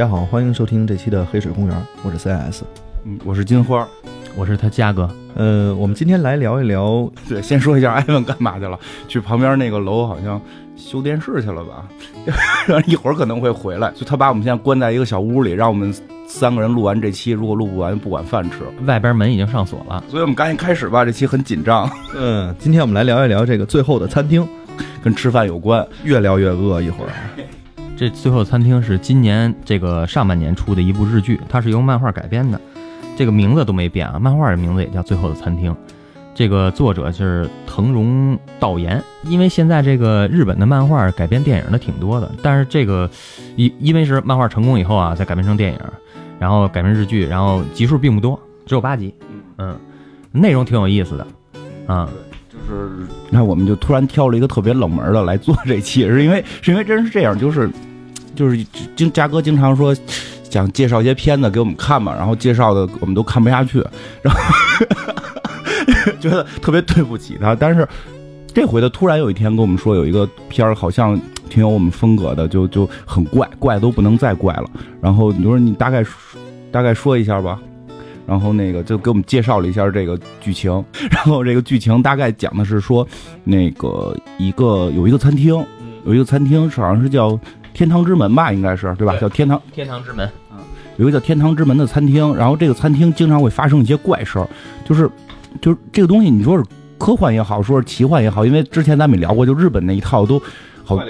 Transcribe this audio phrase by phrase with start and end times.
[0.00, 2.62] 家好，欢迎收听这期的黑水公园，我是 CS。
[3.04, 3.86] 嗯，我是金花，
[4.34, 5.06] 我是他嘉哥。
[5.34, 8.80] 呃，我们今天来聊一聊， 对，先说一下艾文干嘛去了？
[9.08, 10.40] 去旁边那个楼好像
[10.74, 11.86] 修电视去了吧？
[12.88, 15.94] 一会儿可能会回来，就他把我们现在关在一个小屋里，让我们
[16.26, 18.60] 三个人录完这期，如果录不完不管饭吃。
[18.86, 21.86] 外边门已经上锁了，所以我们赶紧开始吧，这期很紧张。
[22.16, 24.48] 嗯，今天我们来聊一聊这个最后的餐厅，
[25.04, 27.12] 跟吃饭有关，越聊越饿，一会儿。
[28.00, 32.58] 这最后餐厅是今年这个上半年出的一部日剧，它是由漫画改编的，
[33.14, 35.70] 这个名字都没变啊，漫画的名字也叫《最后的餐厅》。
[36.34, 43.10] 这个作者是藤荣道彦，因为现在这个日本的漫画改编电影的挺多的，但是这个
[43.56, 45.78] 因因为是漫画成功以后啊，再改编成电影，
[46.38, 49.14] 然后改编日剧，然后集数并不多，只有八集，
[49.58, 49.78] 嗯，
[50.32, 51.26] 内容挺有意思的，
[51.86, 52.08] 啊。
[52.48, 57.70] 就是那我们就突然挑了一个特别冷门的来做这期，是因为是因为真是这样，就是。
[58.40, 58.56] 就是
[58.96, 59.94] 经嘉哥经常说
[60.48, 63.84] 想介绍一些片子给我们看嘛，然后介绍的我们都看不下去，
[64.22, 64.40] 然后
[66.18, 67.54] 觉得特别对不起他。
[67.54, 67.86] 但是
[68.54, 74.64] 这回他突然有一天跟我们说有一个片儿好像挺有我们风格的，就就很怪，怪都不能再怪了。
[75.02, 76.02] 然后你说你大概
[76.72, 77.60] 大概说一下吧，
[78.26, 80.72] 然后那个就给我们介绍了一下这个剧情。
[81.10, 83.06] 然后这个剧情大概讲的是说，
[83.44, 85.62] 那个一个有一个餐厅，
[86.06, 87.38] 有一个餐厅好像是叫。
[87.72, 89.16] 天堂之门吧，应该是对吧？
[89.16, 90.58] 叫天堂天堂之门，嗯，
[90.96, 94.48] 有一个叫天堂之门的餐厅，然后这个餐厅经常会发生一些怪事儿，
[94.84, 95.10] 就是
[95.60, 96.64] 就是这个东西，你说是
[96.98, 100.40] 科幻也好，说是奇幻也好，因为之前咱们聊过，就日本那一套都
[100.96, 101.04] 好，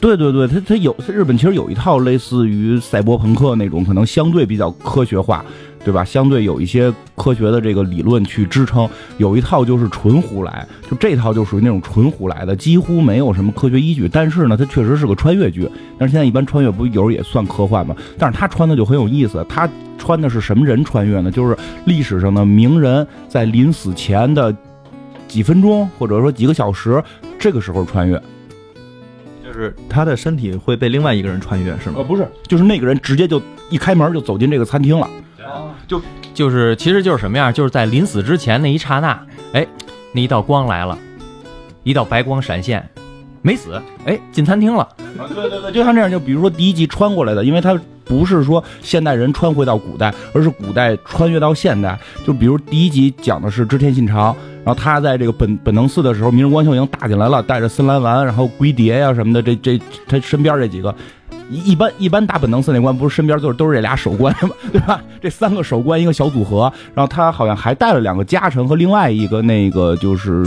[0.00, 5.44] 对对对，它它有日本其实有一套类似于赛博朋克那种，可能相对比较科学化。
[5.84, 6.04] 对吧？
[6.04, 14.08] 相对有一些科学的这个理论去支撑，有一套就是纯胡来，就这套就属于那种纯胡来的，几乎没有什么科学依据。
[14.08, 15.70] 但是呢，它确实是个穿越剧。
[15.96, 17.94] 但是现在一般穿越不有时候也算科幻吗？
[18.18, 21.30] 但是他穿的就很有意思，他穿的是什么人穿越呢？
[21.30, 24.52] 就是历史上的名人在临死前的
[25.28, 27.00] 几分钟或者说几个小时，
[27.38, 28.24] 这个时候穿越，就
[29.56, 31.96] 是他的身体会被另外一个人穿越，是吗？
[31.98, 35.08] 呃，不是，就是那个人直接就一开门就走进这个餐厅了。
[35.88, 36.02] 就
[36.34, 37.50] 就是，其实就是什么呀？
[37.50, 39.66] 就是在临死之前那一刹那，哎，
[40.12, 40.98] 那一道光来了，
[41.82, 42.86] 一道白光闪现，
[43.42, 44.82] 没死，哎，进餐厅了。
[45.18, 51.98] 啊，对对对，就像这样，就比如说第一集穿过来的，因为它不是说现代人穿回到古代，而是古代穿越到现代。
[52.26, 60.94] 就比如第一集讲的是织田信长，然后他在这个本本能寺的时候，明日光秀已经打进来了，带着森兰丸，然后龟蝶呀什么的，这这他身边这几个。
[61.48, 64.50] 一一般一般打本能寺那关不是身边就是都是这俩守关吗？
[64.72, 65.00] 对吧？
[65.20, 70.44] 这三个守关一个小组合，然后他好像还带了两个家臣和另外一个那个就是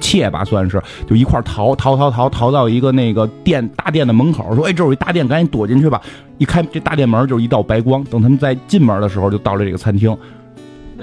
[0.00, 6.00] 妾吧，算是就一块逃逃逃逃逃到一个那个店大店的门口，说：“哎，这有一大店，赶紧躲进去吧！”
[6.38, 10.16] 一开这大店门就是一道白光，等他们在进门的时候就到了这个餐厅。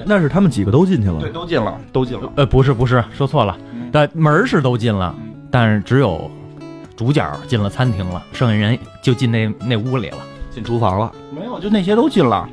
[0.04, 1.20] 那是他们几个都进去了？
[1.20, 2.30] 对，都进了，都进了。
[2.36, 3.56] 呃，不是不是，说错了，
[3.90, 5.14] 但门是都进了，
[5.50, 6.30] 但是只有。
[6.96, 10.18] 主角进了餐厅了，剩下人就进那那屋里了，
[10.50, 11.12] 进厨房了。
[11.32, 12.48] 没有，就那些都进了，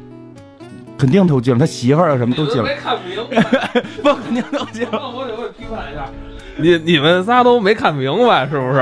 [1.00, 1.60] 肯定都进了。
[1.60, 2.64] 他媳妇儿啊什么都进了。
[2.64, 3.18] 没看明
[4.04, 4.90] 不，肯定都进了。
[4.92, 6.08] 那我得会批判一下。
[6.58, 8.80] 你你们仨都没看明白是不是？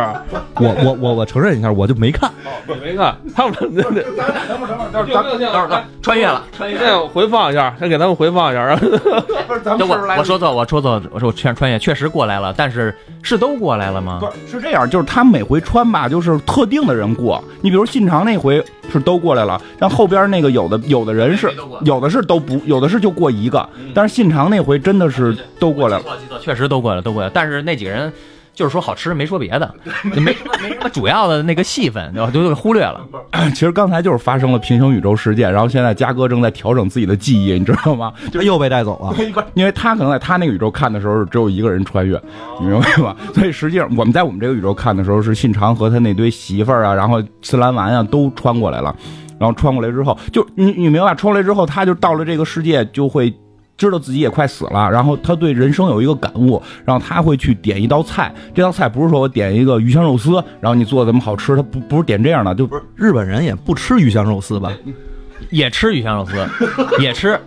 [0.55, 2.31] 我我我我承认一下，我就没看。
[2.67, 3.15] 你没看？
[3.35, 6.79] 他们那那咱俩等会儿等会儿等会儿等会儿穿越了，穿越。
[6.79, 8.75] 了回放一下，先给他们回放一下。
[8.75, 14.19] 不是咱们我我说错，我说错，我说我穿穿越确实过来了，但是是都过来了吗？
[14.19, 17.43] 不是，是这样，就是他每回穿吧，就是特定的人过。
[17.61, 21.51] 你比如信长那回是都过来了，像后边那个有的有的人是
[21.85, 26.03] 有的是都不有的是就过一个，但是信长那回真的是都过来了，
[26.39, 27.63] 确实都过来了，都过来，但是。
[27.63, 28.11] 那几个人
[28.53, 29.73] 就是说好吃，没说别的，
[30.03, 33.01] 没没什么主要的那个戏份，就都给忽略了。
[33.53, 38.13] 其实刚才就是发生了平行宇宙事件，然后现在嘉哥正在调整自己的记忆，你知道吗？
[38.31, 39.15] 就 又被带走了。
[39.55, 42.21] 因为他可能在他那个宇宙看的时候是只有一个人穿越，
[42.59, 43.15] 你明白吗？
[43.33, 48.95] 所以实际上我们在我们这个宇宙看的时候是信长和他那堆媳妇儿啊，然后次兰丸啊都穿过来了，
[49.39, 53.33] 然后穿过来之后，就你你明白，穿过来之后他就到了这个世界就会。
[53.77, 58.33] 知道自己也快死了，然后他对人生有一个感悟，然后他会去点一道菜。
[58.53, 60.31] 这道菜不是说我点一个鱼香肉丝，
[60.61, 64.71] 然后你做的怎么好吃，他不不是点这样的，就不是日本人也不吃鱼香肉丝吧？
[65.49, 66.47] 也吃鱼香肉丝，
[67.01, 67.39] 也吃。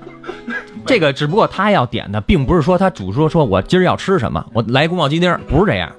[0.84, 5.90] 这个只不过他要点的，并不是说他主说说我今儿要吃什么，我来宫保鸡丁，不是这样，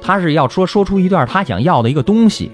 [0.00, 2.50] 他是要说说出一段他想要的一个东西。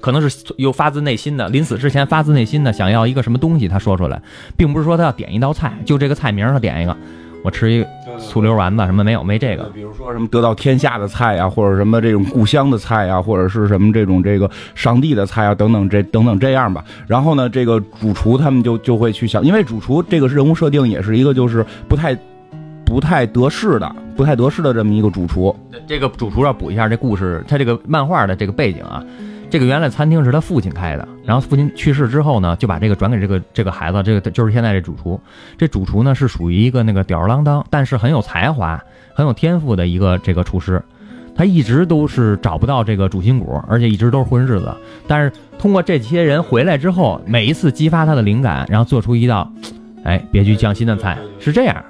[0.00, 4.22] 可能是又发自内心的，临死之前发自内心的想要一个什么东西，他说出来，
[4.56, 6.96] 并不是说他要点一道菜，就这个菜名他点一个，
[7.44, 7.84] 我吃一
[8.18, 9.64] 醋溜丸子什么没有，没这个。
[9.74, 16.84] 比如说什么得到天下的菜呀，或者什么这种故乡的菜呀，或者是什么这种这个上帝的菜啊，等等这等等这样吧。
[17.08, 22.16] 然后呢，这个主厨他们就就会去想，因为主厨这个人物设定也是一个就是不太
[22.84, 25.54] 不太得势的、不太得势的这么一个主厨。
[25.88, 29.02] 这个主厨要补一下这故事，他这个漫画的这个背景啊。
[29.52, 35.20] 这个原来餐厅是他父亲开的，然后父亲去世之后呢，就把这个转给这个这个孩子，这个就是现在这主厨。
[35.58, 38.82] 这主厨呢是属于一个那个吊儿郎当，但是很有才华、
[39.12, 40.82] 很有天赋的一个这个厨师。
[41.36, 44.74] 他一直都是找不到这个主心骨，而且一直都是混日子。
[45.06, 49.52] 但是通过这些人回来之后，每一次激发他的灵感，然后做出一道，
[50.02, 51.84] 哎，别具匠心的菜，是这样。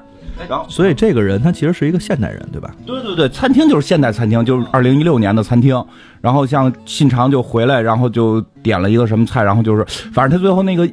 [0.49, 2.75] 然后，所以这个人他其实是一个现代人，对吧？
[2.87, 5.83] 对对对，餐厅就是现代餐厅，就是二零一六年的餐厅。
[6.21, 10.89] 然后像信长就回来，然后就点了一个什么菜，然后就是反正他最后那个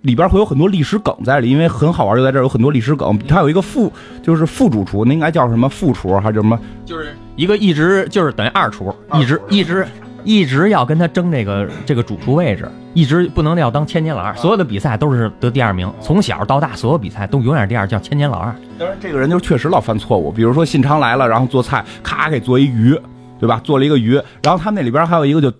[0.00, 3.18] 里边会有很多历史梗在里，因为很好玩，就在这儿有很多历史梗。
[3.28, 3.92] 他有一个副，
[4.22, 6.58] 就是副主厨，那应该叫什么副厨还是什么？
[6.86, 9.86] 就是一个一直就是等于二厨，一直一直
[10.24, 14.34] 一直要跟他争这个这个主厨位置，一直不能要当千年老二。
[14.34, 18.54] 所有的比赛都是得第二名，从小到大所有比赛都永远第二，叫千年老二。
[18.78, 22.98] 当然，这个人就确实老犯错误，比如说信昌来了，然后做菜，咔给做一鱼。
[23.40, 23.60] 对吧？
[23.64, 25.52] 做了一个鱼，然后他那里边还有一个就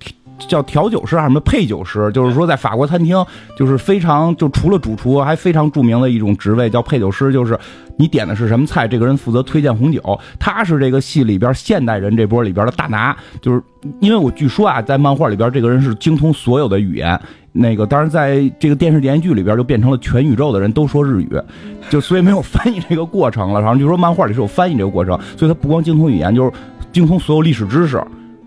[0.49, 3.25] 叫调酒师还是什么配酒师，就是说在法国餐厅
[3.56, 7.59] 就是非常就除了主厨还非常著名的一种职位叫配酒师，就是
[7.97, 10.19] 你点的是什么菜，这个人负责推荐红酒。
[10.39, 13.62] 他是这个戏里边现代人这波里边的大拿，就是
[14.00, 17.21] 因为我据说啊，在漫画里边这个人是精通所有的语言，
[17.53, 21.31] 那个当然在这个电视电视剧里边就变成了全宇宙的人都说日语，
[21.91, 23.61] 就所以没有翻译这个过程了。
[23.61, 26.53] 然后就说漫画里是有翻译这个过程，所以他不光精通语言，就是。
[26.93, 27.99] 精通所有历史知识，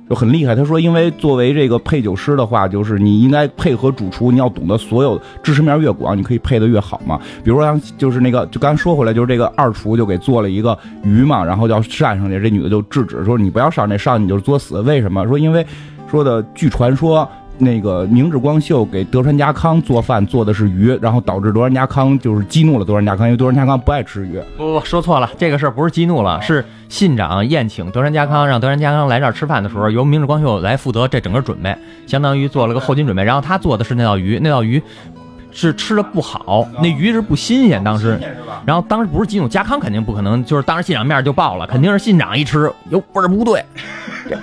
[0.09, 0.55] 就很厉害。
[0.55, 7.19] 他说，因为作为这个配酒师的话，就是你应该配合主厨，你要懂得所有知识面越广，你可以配的越好嘛。
[7.43, 14.81] 比如说，像就是那个，就刚说回来，就是这个二厨就给做了一个鱼嘛，然后要上上去，这女的就制止说，你不要上那上，你就作死。
[14.81, 15.25] 为什么？
[15.27, 15.65] 说因为
[16.09, 17.27] 说的据传说。
[17.57, 24.41] 那个明治光秀给德川家康做饭做的是鱼，然后导致德川家康就是激怒了德川家康，因为德川家康不爱吃鱼。
[24.57, 31.75] 不不，说错了，这个事儿不是激怒了，是信长宴请德川家康，让德川家康来这儿吃饭的时候，由明治光秀来负责这整个准备，
[32.05, 33.23] 相当于做了个后勤准备。
[33.23, 34.81] 然后他做的是那道鱼，那道鱼
[35.51, 38.19] 是吃的不好，那鱼是不新鲜，当时。
[38.65, 43.63] 然后当时不是激怒家康，肯定不可能，就是当着信长面就爆了，肯定是信长一吃，哟味儿不对。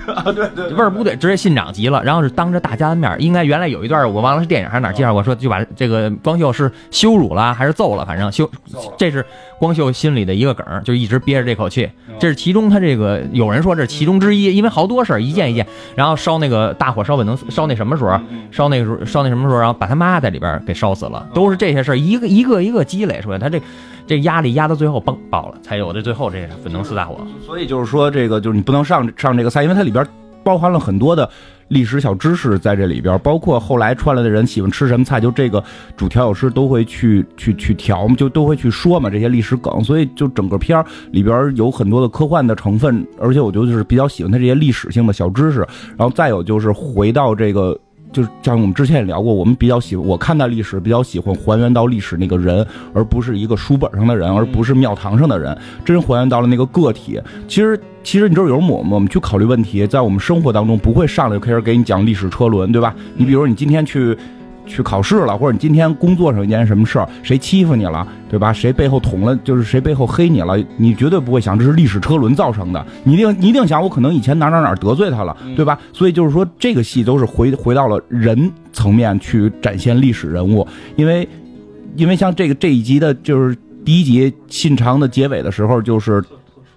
[0.07, 8.49] 啊，对对，味儿不对，直接信长急了，然后是当着大家的面，应该原来有一段我忘了是电影还是哪介绍过，说就把这个光秀是羞辱了还是揍了，反正羞，
[8.97, 9.25] 这是
[9.59, 11.89] 光秀心里的一个梗，就一直憋着这口气，
[12.19, 18.19] 这是其中他这个有人说这是其中之一，因为好多事儿一件一件，然后烧那个大火烧本能烧那什么时候，
[18.51, 23.61] 烧那个时候烧那什么时候，然后把他妈在里边给烧死了，都是这些事儿一个一个一个积累出来，他这
[24.13, 27.17] 这压力压到最后崩爆了，才有的最后这粉能四大火，
[27.47, 30.07] 所以就是说这个就是你不能上上这个菜，因为它里边。
[30.45, 31.31] 包含了很多的
[31.69, 35.63] 历史小知识在这里边，包括后来串来的人喜欢吃什么菜，就这个
[35.97, 45.61] 主调酒师都会去去去调就都会去说嘛这些历史梗，所以就整个片儿里边有很多的科幻的成分，而且我觉得就是比较喜欢它这些历史性的小知识，
[45.97, 47.79] 然后再有就是回到这个。
[48.13, 57.21] 就是像我们之前也聊过，我们比较喜欢我看待历史，比较喜欢还原到历史那个人，而不是一个书本上的人，而不是庙堂上的人，真还原到了那个个体。
[57.49, 62.95] 其实，其实你知道，有时候我们我们去考虑问题，在我们生活当中不会上来就开始给你讲历史车轮，对吧？
[63.17, 64.17] 你比如你今天去。
[64.67, 68.53] 去考试了，或者你今天工作上一件什么事儿，谁欺负你了，对吧？
[68.53, 75.79] 谁背后捅了，就是谁背后黑你了，你绝对不会想这是历史车轮造成的，你一定你一定想我可能以前哪哪哪得罪他了，对吧？
[75.93, 80.67] 所以就是说这个戏都是回回到了人层面去展现历史人物，
[80.97, 81.29] 因为
[81.97, 86.23] 因为像这个这一集的就是第一集信长的结尾的时候就是。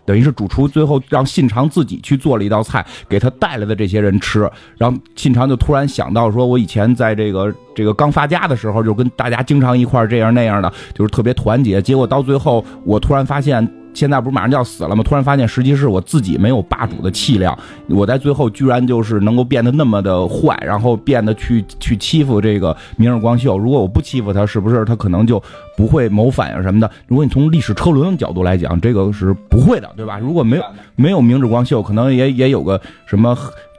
[0.06, 11.82] 等于是主厨最后让信长自己去做了一道菜给他带来的这些人吃，然后信长就突然想到说，我以前在这个这个刚发家的时候，就跟大家经常一块这样那样的，就是特别团结。
[11.82, 13.85] 结果到最后，我突然发现。
[13.96, 15.02] 现在不是马上就要死了吗？
[15.04, 17.58] 突然发现，实际是我自己没有霸主的气量。
[17.88, 23.58] 我在最后居然就是能够变得那么的坏，然后变得去去欺负这个明日光秀。
[23.58, 25.42] 如果我不欺负他，是不是他可能就
[25.78, 26.92] 不会谋反呀什么的？
[27.08, 30.20] 如果你从历史车轮的角度来讲，这个是不会的，对吧？
[30.20, 30.64] 如果没有
[30.96, 33.38] 没有明日光秀，可能也也有个什么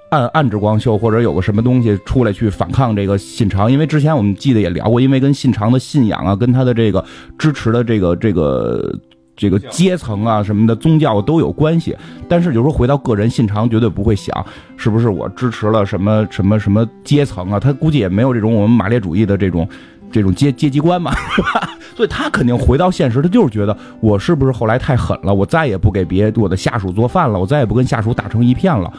[0.09, 3.71] 暗暗之光秀，或者有个什么东西出来去反抗这个信长。
[3.71, 7.05] 因为之前我们记得也聊过，因为跟信长的信仰啊，跟他的这个
[7.39, 8.99] 支持的这个这个。
[9.37, 11.95] 这个阶层啊什么的宗教都有关系，
[12.29, 14.45] 但是有时候回到个人，信长绝对不会想
[14.77, 19.69] 是不是我支持了什么什么什么阶层啊，他估计也没有这种我们马列主义的这种
[20.11, 21.69] 这种阶阶级观嘛，是吧？
[21.95, 28.93] 所以他肯定回到现实，他就是觉得我是不是后来太狠了，我再也不给别我的下属做饭了，我再也不跟下属打成一片了，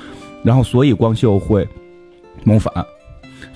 [0.44, 1.68] 然后所以光秀会
[2.44, 2.72] 谋反，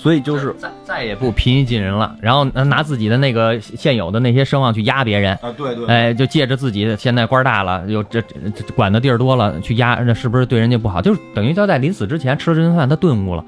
[0.01, 5.35] 所以就是再再也不平易近人了，然后拿自己的那个现有的那些声望去压别人。
[5.43, 11.03] 啊，对对哎，就借着自己现在官大了，有这这这管的地儿多了，去压，那是不是对人家不好？
[11.03, 13.45] 就是等于他在临死之前吃了这顿饭，他顿悟了。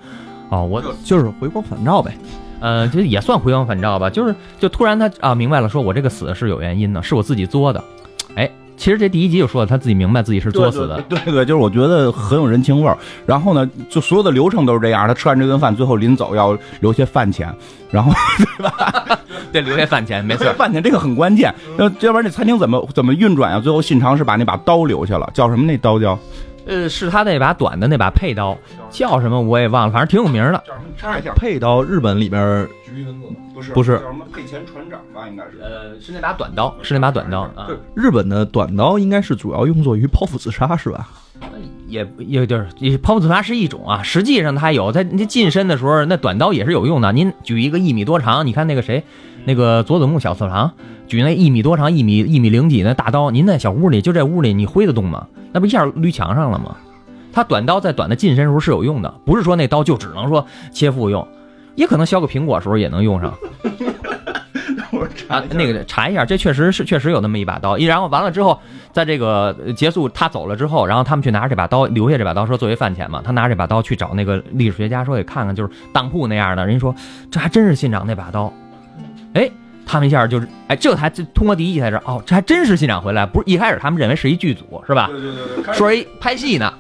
[0.50, 2.16] 哦，我就是回光返照呗。
[2.60, 7.84] 呃，这也算回光返照吧，就是就突然他啊明白了，说我这个死是有原因的，是我自己作的。
[8.36, 11.02] 哎，其实这第一集就说了，他自己明白自己是作死的。
[11.04, 12.98] 对对对，就是我觉得很有人情味儿。
[13.26, 17.54] 然后呢，就所有的流程都是这样，他吃完这顿饭，最后临走要留些饭钱，
[17.92, 19.20] 然后 对吧？
[19.52, 20.52] 对，留下饭钱，没错。
[20.54, 23.60] 饭钱这个很关键，要要不然这餐厅怎么怎么运转啊？
[23.60, 26.18] 最后信长是把那把刀留下了，叫什么那刀叫？
[26.66, 28.58] 呃，是他那把短的那把佩刀，
[28.90, 30.64] 叫什么我也忘了，反正挺有名的。
[30.66, 30.86] 叫什么？
[30.98, 31.34] 查一下。
[31.34, 33.20] 配刀，日本里边菊文
[33.54, 35.28] 不是不是叫什么佩钱船长吧？
[35.28, 35.60] 应该是。
[35.62, 37.68] 呃，是那把短刀，是那把短刀啊。
[37.96, 41.10] 日本的短刀应该是主要用作于剖腹自杀，是吧？
[41.88, 42.68] 也也就是
[43.00, 47.12] 剖腹自杀是一种啊，实际上它有在你近身的时候，那短刀也是有用的。
[47.12, 49.04] 您举一个一米多长，你看那个谁，
[49.46, 50.72] 那个佐佐木小次郎
[51.08, 55.28] 举那一米多长、一米一米零几那大刀，您在小屋里就这屋里你挥得动吗？
[55.52, 56.76] 那不一下捋墙上了吗？
[57.32, 61.28] 他短刀在短的近身时候是有用的，不是说那刀就只能说切腹用，
[61.76, 63.34] 也可能削个苹果时候也能用上。
[64.92, 67.76] 我查啊，那个查一下，这确实是确实有那么一把刀。
[67.76, 68.60] 一然后完了之后，
[68.92, 73.20] 在这个呃结束他走了之后，然后他们去拿着这把刀，留下这把刀，说作为饭钱嘛。
[73.24, 76.66] 他拿着这把刀去找那个历史学家，说给看看，就是当铺那样的。
[76.66, 76.94] 人家说
[77.32, 78.54] 这还真是信长那把刀。
[79.34, 79.50] 哎，
[79.86, 83.26] 他们一下就是哎，这才就通过第一集才知道，哦，这还真是信长回来。
[83.26, 85.08] 不是一开始他们认为是一剧组是吧？
[85.12, 86.74] 对对对对，说是一拍戏呢，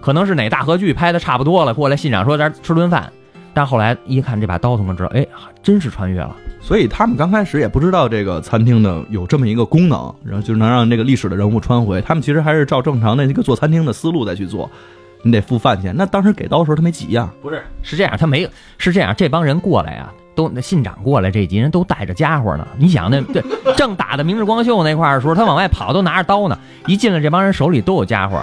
[0.00, 3.12] 可能是哪大合剧拍的差不多了，过来信长说咱吃顿饭。
[3.54, 5.26] 但后来一看这把刀，他们知道，哎，
[5.62, 6.36] 真是穿越了。
[6.60, 12.00] 所以他们刚开始也不知道这个餐厅的有这么一个功能，然后就能让这个历史的人物穿回。
[12.02, 14.70] 他们其实还是照正常的那个做餐厅的思路再去做，
[15.22, 15.92] 你得付饭钱。
[15.96, 22.64] 那当时给刀的时候他没急呀，不是，是这样，他没有，是这样，这帮人过来呀、都那信长过来这几人都带着家伙呢。
[22.76, 23.42] 你想那对
[23.76, 26.56] 正打的明日光秀那块儿的时候，他往外跑都拿着刀呢。
[26.86, 28.40] 一进来，这帮人手里都有家伙。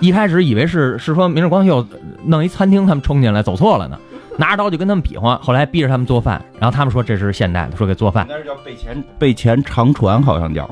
[0.00, 1.86] 一开始以为是是说明日光秀
[2.24, 3.96] 弄一餐厅，他们冲进来走错了呢，
[4.36, 5.38] 拿着刀就跟他们比划。
[5.40, 8.32] 后来逼着他们做饭，然后他们说这是现代的，说给做饭应。
[8.34, 10.68] 该是叫备前备前长传，好像叫，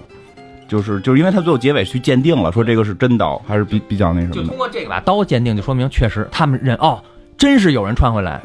[0.67, 4.43] 就是就是因为他最后结尾去鉴定了，说这个是真刀，还是比比较那什么就。
[4.43, 7.01] 通过这个把刀鉴定，就说明确实他们认哦，
[7.39, 8.43] 真是有人穿回来。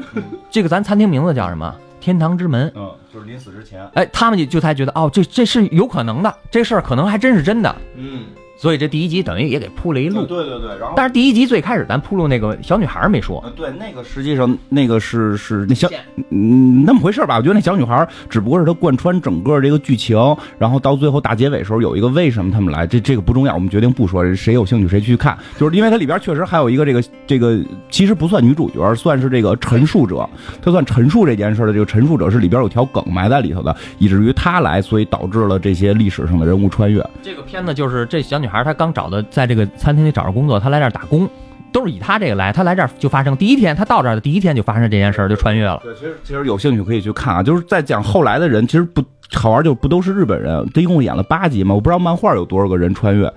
[0.50, 1.74] 这个咱餐厅名字叫什么？
[2.00, 2.72] 天堂之门。
[2.74, 3.86] 嗯，就是临死之前。
[3.94, 7.74] 哎，他们就就才觉得哦，这这是有可能的，这事儿可能还真是真的。
[7.94, 8.24] 嗯，
[8.60, 10.26] 所以这第一集等于也给铺了一路。
[10.26, 15.88] 对对对，然后但是第一集最开始咱铺路那个小女孩没说，呃，对，那个实际上那个是是那小
[16.28, 17.38] 嗯那么回事儿吧？
[17.38, 20.18] 我觉得那小女孩只不过是她贯穿整个这个剧情，
[20.58, 25.38] 然后到最后大结尾时候有一个为什么他们来，这这个不重要，我们决定不说，谁有兴趣谁去看。
[25.56, 30.28] 就是因为它里边确实还有一个这个这个其实不算女主角，算是这个陈述者，
[30.60, 37.02] 她算陈述这件事的这个陈述者是里边有条梗埋在里头的，以至于她来，所以导致了这些历史上的人物穿越。
[37.22, 41.26] 这个片子就是这小女孩她刚找的，在这个餐厅里找着工作，她来这儿打工，
[41.72, 45.80] 都是以她这个来，她来这儿就发生第一天，她到这儿的第一天就发生这件事儿，就穿越了。
[45.82, 49.02] 对，其实其实有兴趣可以去看啊，就是在讲后来的人，其实不
[49.32, 53.32] 好玩就不都是日本人，这一共演了八集嘛，我不知道漫画有多少个人穿越。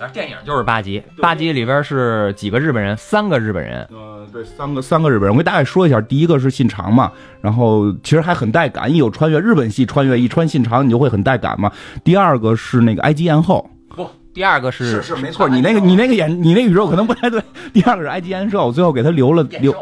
[0.00, 3.84] 而电影就是八集，八集里边是几个日本人，三个日本人。
[3.90, 7.10] 呃，对，三个三个日本人，我给大概说一下，第一个是信长嘛，
[7.40, 11.68] 然后其实还很带感，一有穿越日本戏穿越，一穿信长你就会很带感嘛。
[12.04, 14.08] 第二个是那个埃及艳后，不，
[14.38, 17.42] 第二个是是没错，你那个你那个演你那个宇宙可能不太对。
[17.74, 19.74] 第二个是埃及艳后，最后给他留了留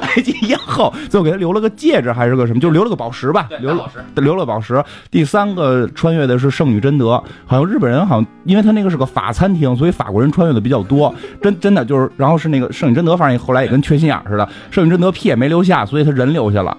[0.00, 4.22] 埃及艳后，最后给他留了个戒指还是个什么，就留了个宝石吧，留了宝石。
[4.22, 4.82] 留了宝石。
[5.10, 11.14] 第三个穿越的是圣女贞德，好像日本人好像因为他那个是个法餐厅，所以法国人穿越的比较多。
[11.42, 16.74] 真真的就是，然后是那个圣女贞德，反正后来也跟缺心眼似的，圣女贞德屁也没留下，所以他人留下了。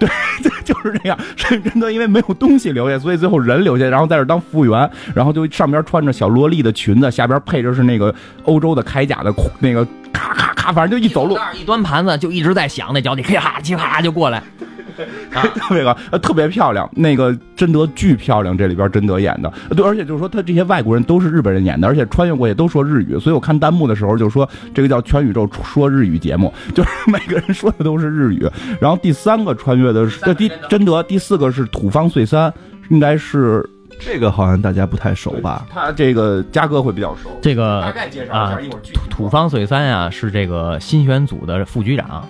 [0.00, 0.08] 对，
[0.42, 1.16] 对，就是这样。
[1.36, 8.12] 真真哥因为没有东西留下，所以最后人留下，然后在这当服务员，然后就上边穿着小萝莉的裙子，下边配着是那个
[8.44, 14.42] 欧洲的铠甲的那个咔咔咔，反正就一走路一端盘子就一直在响，那脚底咔叽咔就过来。
[15.32, 16.88] 啊， 特别高，呃，特别漂亮。
[16.94, 28.46] 那个贞德巨漂亮，这里边贞德演的，对，而且就是说他这些外国人都是日本人演的，而且穿越过去都说日语，所以我看弹幕的时候就说这个叫全宇宙说日语节目， 就是每个人说的都是日语。
[28.80, 32.52] 然后第三个穿越的是这第贞德，第四个是土方岁三，
[32.88, 33.68] 应该是
[33.98, 35.66] 这个好像大家不太熟吧？
[35.70, 42.26] 他这个嘉哥会比较熟，这个概介绍一啊下，一会儿土土方岁三啊，是这个新选组的副局长。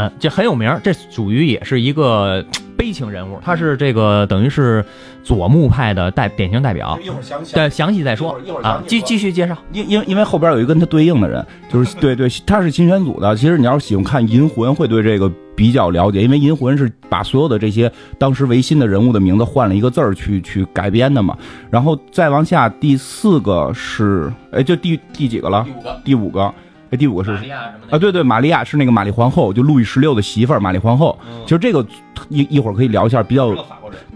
[0.00, 2.44] 嗯，这很有名，这属于也是一个
[2.76, 4.84] 悲情人物，他是这个等于是
[5.22, 6.98] 左木派的代典型代表。
[7.04, 9.56] 一会儿详细对，详细再说一会儿啊，继继续介绍。
[9.72, 13.36] 因因为因为后边有一个跟他对应的人，就是对对，他是新选组的。
[13.36, 21.36] 其实你要是喜欢看《银魂》，会对这个比较了解，因为《银魂》是把所有的这些当时维新的人物的名字换了一个字儿去去改编的嘛。
[21.68, 25.66] 然后再往下，第四个是，哎，就第第几个了？
[25.68, 26.54] 五个，第五个，
[26.90, 31.16] 哎，第五个是亚什么啊，对对，玛利亚是那个玛丽皇后，就路易十六的媳妇儿，玛丽皇后。
[31.44, 31.86] 其实这个
[32.28, 33.54] 一一会儿可以聊一下，比较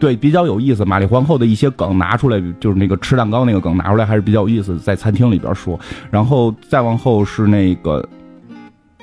[0.00, 0.84] 对比较有意思。
[0.84, 5.78] 玛丽皇后的一些梗拿出来，就是那个吃蛋糕那个梗拿出来，还是比较有意思，在餐厅里边说。
[6.10, 8.04] 然后再往后是那个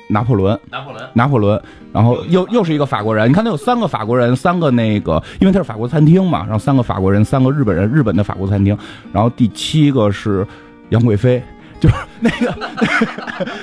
[0.08, 1.08] 拿破仑，拿破仑。
[1.14, 1.62] 拿破仑，
[1.94, 3.26] 然后又又是一个法国人。
[3.26, 8.76] 你看他有三个法国人，三个那个，因为他是法国餐厅嘛，然后三个法国人，三个日本人，日本的法国餐厅。
[9.14, 10.46] 然后第七个是
[10.90, 11.42] 杨贵妃。
[11.82, 12.54] 就是 那个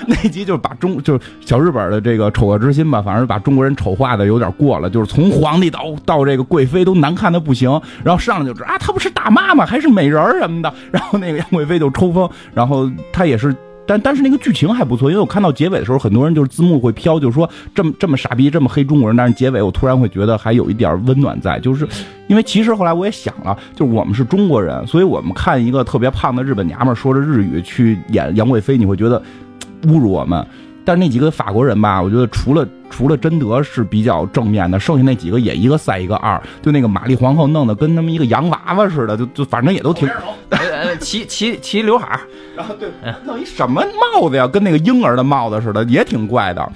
[0.05, 9.65] 那集，就是把中就是小日本的这个丑恶之心吧，反正把中国人丑化的有点过了，就是从皇帝到到这个贵妃都难看的不行，然后上来就知啊，她不是大妈吗？
[9.65, 13.55] 还是美人儿什么的，然后那个杨贵妃就抽风，然后她也是。
[13.89, 19.17] 但但是那个剧情还不错，因为我看到结尾的时候，很多人就是字幕会飘，就是说这么这么傻逼，这么黑中国人。
[19.17, 21.87] 但是结尾我突然会觉得还有一点温暖在，就是
[22.29, 29.19] 因为其实后来我也想了，就是我们是中国人，所以我们看一个特别胖的日本娘们说着日语去演杨贵妃，你会觉得
[29.87, 30.45] 侮辱我们。
[30.89, 40.09] 但是那几个法国人吧，我觉得除了除了贞德是比较正面的，剩下那几个也一个赛一个二，就那个玛丽皇后弄得跟他们一个洋娃娃似的，就就反正也都挺。
[40.49, 42.21] 呃，齐齐齐刘海儿，
[42.57, 42.89] 然后对，
[43.23, 44.47] 弄一什么帽子呀？
[44.47, 46.71] 跟那个婴儿的帽子似的，也挺怪的。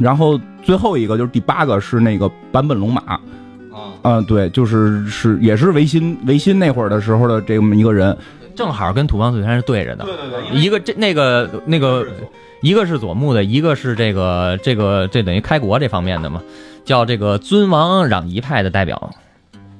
[0.00, 3.20] 然后最后一个就是第八个是那个坂本龙马，啊，
[4.02, 8.16] 嗯，对，就是是也是维新维新那会儿的时候的这么一个人，
[8.56, 10.04] 正好跟土方岁三是对着的。
[10.04, 12.04] 对对一个这那个那个，
[12.62, 16.42] 一个是佐木的，一个是这个这个这等于开国这方面的嘛，
[16.84, 19.10] 叫这个尊王攘夷派的代表。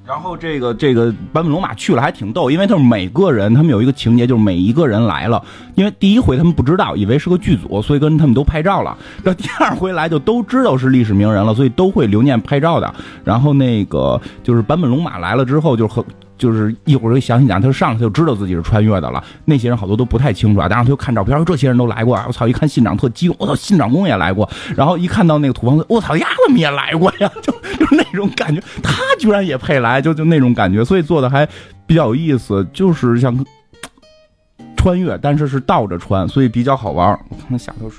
[0.07, 5.41] 然后这个这个坂本龙马去了还挺逗，因为他们每个人他们有一个情节，就是每一个人来了，
[5.77, 8.99] 因为第一回他们不知道，以为是个剧组，所以跟他们都拍照了。
[9.25, 12.93] 这第二回来就都知道是历史名人了，所以都会留念拍照的。
[13.23, 16.05] 然后那个就是坂本龙马来了之后，就和
[16.41, 19.23] 就是一会儿会详细讲，他上来他就知道自己是穿越的了。
[19.45, 22.19] 那些人好多都不太清楚啊，然后他就看照片，说这些人都来过。
[22.27, 24.49] 我操，一看信长特激动，我操，信长公也来过。
[24.75, 27.31] 然后一看到那个土方岁，我操，丫怎么也来过呀？
[27.43, 31.47] 就就那种感觉，他居然也配来，就就那种感觉，所以做的还
[31.87, 33.45] 比较有意思，就是像
[34.77, 37.11] 穿越，但是是倒着穿，所以比较好玩。
[37.29, 37.99] 我看下头是。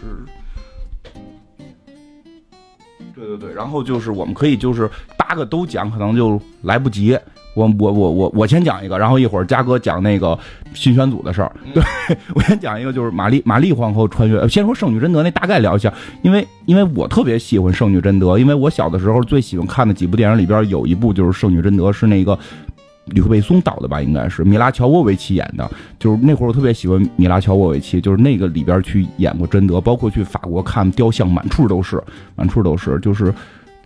[3.13, 7.15] 对对对，然后就是我们可以就是八个都讲，可能就来不及。
[7.53, 10.37] 我我我我我先讲一个，然后一会儿嘉哥讲那个
[10.73, 11.51] 新选组的事儿。
[11.73, 11.83] 对
[12.33, 14.47] 我先讲一个，就是玛丽玛丽皇后穿越。
[14.47, 22.37] 先说圣女贞德那大概聊一下，因为因为我特别喜欢圣女贞德，因为我小的时候最喜欢看的几部电影里边有一部就是圣女贞德，是那个
[23.05, 25.69] 吕克贝松导的吧，应该是米拉乔沃维奇演的。
[25.99, 32.01] 就是那会儿我特别喜欢米拉乔沃维奇，就是那个里边去演过贞德，包括去法国看雕像，满处都是，
[32.35, 33.33] 满处都是，就是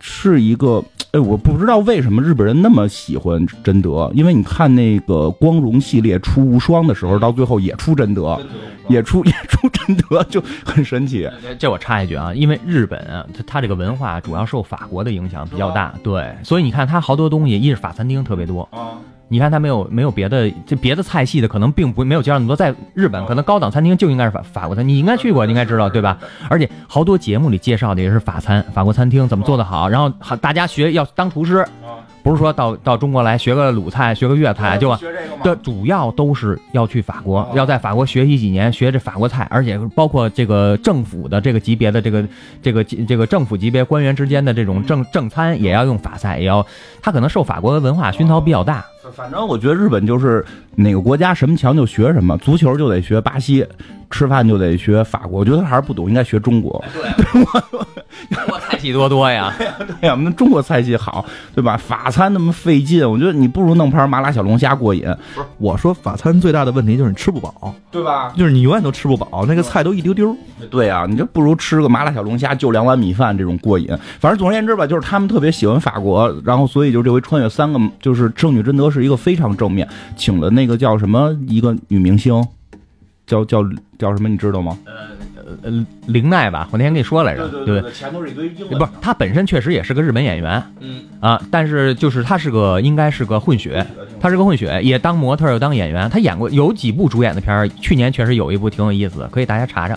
[0.00, 0.82] 是一个。
[1.12, 8.38] 哎，我不知道为什么日本人那么喜欢贞德，因为你看那个光荣系列出无双的时候，到最后也出贞德，
[8.88, 11.28] 也出 也出真德，就很神奇。
[11.58, 18.98] 这我插一句啊，因为日本啊，它它这个文化主要受法国的影响比较大，对，所以你看它好多东西，一是法餐厅特别多啊。
[19.28, 22.54] 你看它没有没有别的，这别的菜系的可能并不没有介绍那么多。
[22.54, 26.16] 在日本，可能高档餐厅就应该是法法国餐，你应该去过，你应该知道对吧？
[26.48, 31.66] 而且好多节目里介绍的也是法餐，法国餐厅怎么做的好，然后好大家学要当厨师，
[32.26, 34.92] 不是说到到中国来学个鲁菜，学个粤菜就，
[35.44, 42.26] 对，主要都是要去法国，要在法国学习几年，学这法国菜，而且包括这个政府的这个级别的这个
[42.60, 46.66] 这个这个政府级别官员之间的这种正正餐也要用法菜，也要
[47.00, 48.84] 他可能受法国文化熏陶比较大。
[49.14, 53.66] 反正我觉得日本就是哪个国家什么强就学什么，足球就得学巴西，
[54.10, 55.40] 吃饭就得学法国。
[55.40, 56.82] 我觉得他还是不懂，应该学中国。
[56.92, 57.44] 对，
[58.48, 59.52] 我菜系多多呀。
[60.00, 61.76] 对呀，我们中国菜系好，对吧？
[61.76, 65.02] 法餐那么费劲，我觉得你不如弄盘麻辣小龙虾过瘾。
[65.34, 68.32] 不是，我说法餐最大的问题就是你吃不饱，对吧？
[68.36, 70.36] 就是你永远都吃不饱，那个菜都一丢丢。
[70.70, 73.88] 对啊，你就不如吃个麻辣小龙虾，就两碗米饭这种过瘾。
[74.18, 82.42] 反正总而言之吧，就是他们特别喜欢法国，然后所以就这回穿越三个，就是圣女贞德是一个非常正面，请了那个叫什么一个女明星，
[83.26, 83.62] 叫叫
[83.98, 84.76] 叫什么你知道吗？
[85.62, 85.70] 呃，
[86.06, 87.92] 林奈吧，我那天跟你说来着，对对？
[87.92, 93.86] 前头是一堆英不是，她本身确实也是个日本演员，嗯啊，但是就是她是个应该是个混血，
[94.20, 99.96] 她是个混血，也当模特又当演员，她演过有几部主演的片儿，去年确实有一部挺有意思的，可以大家查查。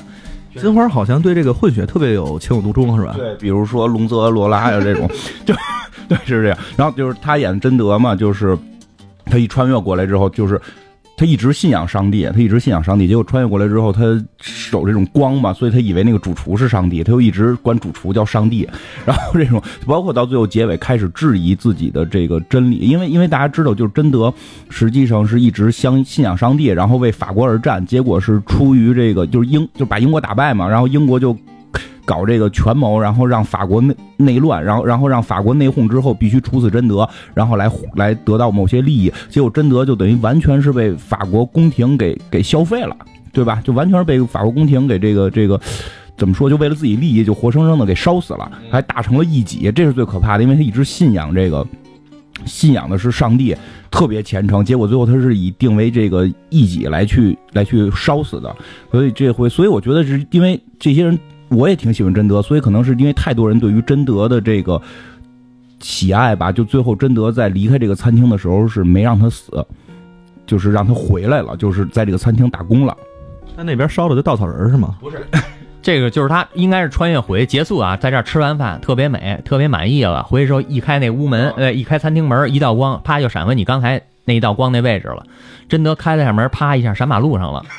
[0.55, 3.13] 金花好像对这个混血特别有情有独钟，是吧？
[3.17, 5.09] 对，比如说龙泽罗拉呀这种，
[5.45, 5.55] 就
[6.07, 6.57] 对是这样。
[6.77, 8.55] 然后就是他演贞德嘛，就是
[9.29, 10.59] 他一穿越过来之后，就是
[11.15, 13.07] 他一直信仰上帝，他一直信仰上帝。
[13.07, 14.01] 结果穿越过来之后，他
[14.41, 18.67] 守这种光嘛，所以他以为那个主厨是上帝，他又一直管主厨叫上帝。
[19.05, 24.33] 然后这种包括到最后结尾开始质疑自己的这个真理，因为因为大家知道，就是贞德
[24.69, 31.37] 实际上是一直相信仰上帝，然后为法国而战，结果是出于这个就是英就把英国打败嘛，然后英国就。
[32.05, 42.97] 搞这个权谋，然后让法国内内乱，然后然后让法国内讧之后必须处死贞德，然后来来得到某些利益，结果贞德就等于完全是被法国宫廷给给消费了，
[43.31, 43.61] 对吧？
[43.63, 45.61] 就完全是被法国宫廷给这个这个
[46.17, 46.49] 怎么说？
[46.49, 51.63] 就为了自己利益，就活生生的给烧死了，还打成了异己，这是最可怕的，因为他一直信仰这个，
[52.45, 53.55] 信仰的是上帝，
[53.91, 58.55] 特别虔诚，结果最后他是以定为这个异己来去来去烧死的，
[58.89, 61.19] 所以这回，所以我觉得是因为这些人。
[61.49, 64.81] 我也挺喜欢贞德，所以可能是因为太多人对于贞德的这个
[65.79, 69.65] 喜爱吧，就最后贞德在离开这个餐厅的时候是没让他死，
[70.45, 72.95] 就是让他回来了，就是在这个餐厅打工了。
[73.55, 74.97] 那那边烧的就稻草人是吗？
[75.01, 75.25] 不是，
[75.81, 80.23] 这个就是他应该是穿越回结束啊，在这儿吃完饭特别美，特别满意了。
[80.23, 85.25] 回去时候一开那屋门，呃，一开餐厅门，一道光，啪就闪回你刚才那一道光那位置了。
[85.67, 87.63] 贞德开了下门，啪一下闪马路上了。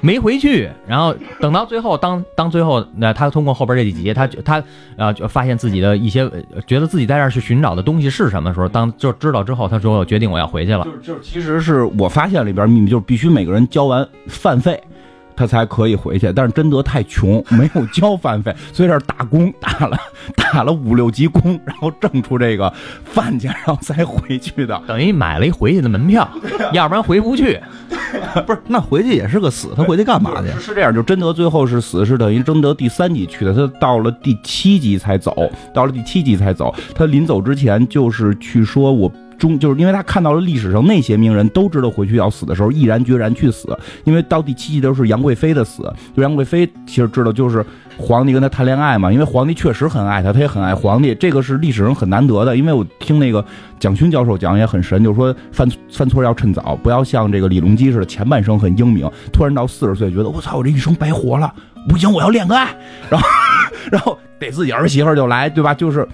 [0.00, 4.62] 没回去，然后等到最后，当当最后，那他通过后边这几集，他他
[4.96, 6.28] 呃就发现自己的一些，
[6.66, 10.84] 觉得自己在这儿去寻找的东西是什么时候，当就知道之后，他说我决定我要回去了。
[10.84, 14.80] 就是就是，其实是我发现里边秘密，就是必须每个人交完饭费。
[15.38, 19.96] 他才可以回去，但是贞德太穷， 没有交饭费，所以这打工打了
[20.34, 22.72] 打了五六级工，然后挣出这个
[23.04, 26.28] 饭钱，然后才回去的，等于买了一回去的门票，
[26.74, 27.60] 要不然回不去。
[28.46, 30.48] 不是，那回去也是个死，他回去干嘛去？
[30.60, 36.74] 是这样，就贞德最后是死，是等于贞德第三集去的，他到了第七集才走，到了第七集才走。
[36.94, 39.12] 他临走之前就是去说，我。
[39.38, 43.68] 中就是因为他看到了历史上那些名人都知道回去要死的时候，毅然决然去死。
[44.04, 45.82] 因为到第七集都是杨贵妃的死，
[46.14, 47.64] 就杨贵妃其实知道就是
[47.96, 52.56] 皇帝跟他谈恋爱嘛，因为皇帝确实很爱他，他也很爱皇帝，这个是历史上很难得的。
[52.56, 53.44] 因为我听那个
[53.78, 61.52] 蒋勋教授讲也很神，就是说犯犯错要趁早，不要像这个李隆基似的，前半生很英明，突然到四十岁觉得我操，我这一生白活了，
[61.88, 62.74] 不行，我要恋个爱，
[63.08, 63.28] 然后
[63.92, 65.72] 然后得自己儿媳妇就来，对吧？
[65.72, 66.06] 就是。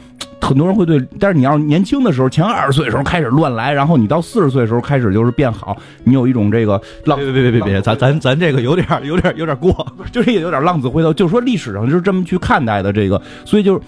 [0.45, 9.75] 很多人会对，但是你要年轻的时候，前二十岁的时候开始乱来，然后你到四十岁的时候开始就是变好，你有一种这个浪，别别别别别，咱咱咱这个有点有点有点过，
[10.13, 13.81] 就是也有点浪子回头，就是说历史上就是这么去看待的这个，所以就是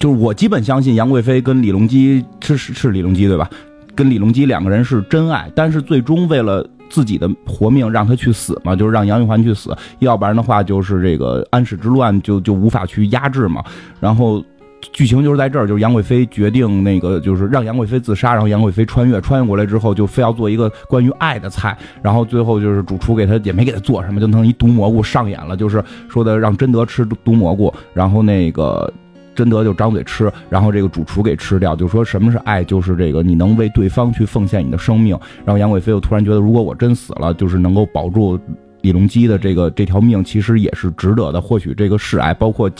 [0.00, 3.48] 就是我基本相信杨贵妃跟李隆基是是是李隆基对吧？
[3.94, 13.62] 跟李隆基两个人是真爱，但是最终为了自己的活命让他去死嘛，就是让杨玉环去死，要不然的话就是这个安史之乱就就无法去压制嘛，
[14.00, 14.44] 然后。
[14.92, 28.92] 剧情就是在这儿，就是杨贵妃决定那个，就是让杨贵妃自杀，然后杨贵妃穿越，穿越过来之后，就非要做一个关于爱的菜，然后最后就是主厨给他也没给他做什么，就弄一毒蘑菇上演了，就是说的让贞德吃毒蘑菇，然后那个
[29.34, 38.38] 贞德就张嘴吃，然后这个主厨给吃掉，就说什么是爱，就是这个你能为对方去奉献你的生命，然后杨贵妃又突然觉得，如果我真死了，就是能够保住。
[38.86, 42.70] 李隆基的这个这条命其实也是值得的，或许这个示爱，包括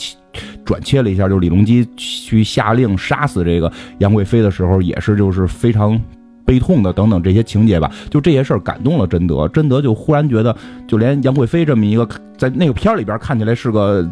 [0.63, 6.01] 转切了一下，就是李隆基去下令杀死这个杨贵妃的时候，也是就是非常
[6.45, 7.91] 悲痛的等等这些情节吧。
[8.09, 10.55] 就这些事儿感动了贞德，贞德就忽然觉得，
[10.87, 14.09] 就连杨贵妃这么一个在那个片里边看起来是个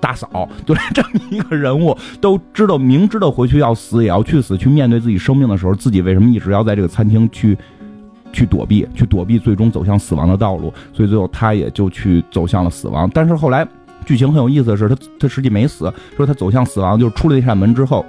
[0.00, 7.54] 大嫂， 就连这么一个人物都知道，明知道回去要死也要去死，去面对自己生命的时候，自己为什么一直要在这个餐厅去？
[8.32, 10.72] 去躲避，去躲避，最终走向死亡的道路。
[10.92, 13.10] 所以最后他也就去走向了死亡。
[13.12, 13.66] 但是后来
[14.04, 15.92] 剧情很有意思的是，他他实际没死。
[16.16, 18.04] 说他走向死亡，就是出了那扇门之后，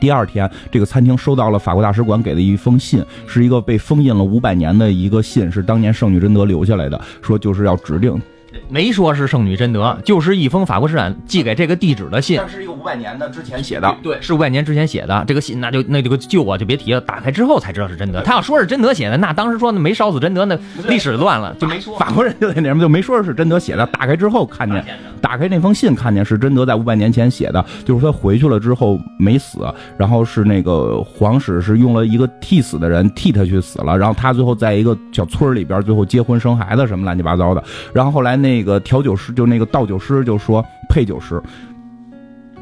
[0.00, 8.20] 第二天这个餐厅收到了法国大使馆给的一封信，是一个被封印了五百年的一个信，是当年圣女贞德留下来的，说就是要指定。
[8.68, 12.40] 没说是圣女贞德，就是一封法国使馆寄给这个地址的信。
[12.48, 17.00] 是一个五百年的之前写的，对，是五百年之前写的这个信，那就那这个旧啊就别提了。
[17.00, 18.20] 打开之后才知道是贞德。
[18.22, 21.96] 他要说是贞德写的，那当时说那没烧死贞德，那历史乱了，就没说。
[21.98, 23.86] 法国人就在那边就没说是贞德写的。
[23.86, 24.84] 打开之后看见，
[25.20, 29.60] 打开那封信看见是贞德在五百年前写的，就是他回去了之后没死，
[29.96, 41.42] 然后是那个皇室是用了一个替死的人替他去死了，然后他最后在一个小村里边最后结婚生孩子什么乱七八糟的，然后后来那个调酒师就那个倒酒师就说配酒师。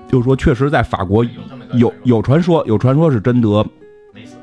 [0.07, 1.24] 就说确实在法国
[1.72, 3.66] 有有传说，有传说是贞德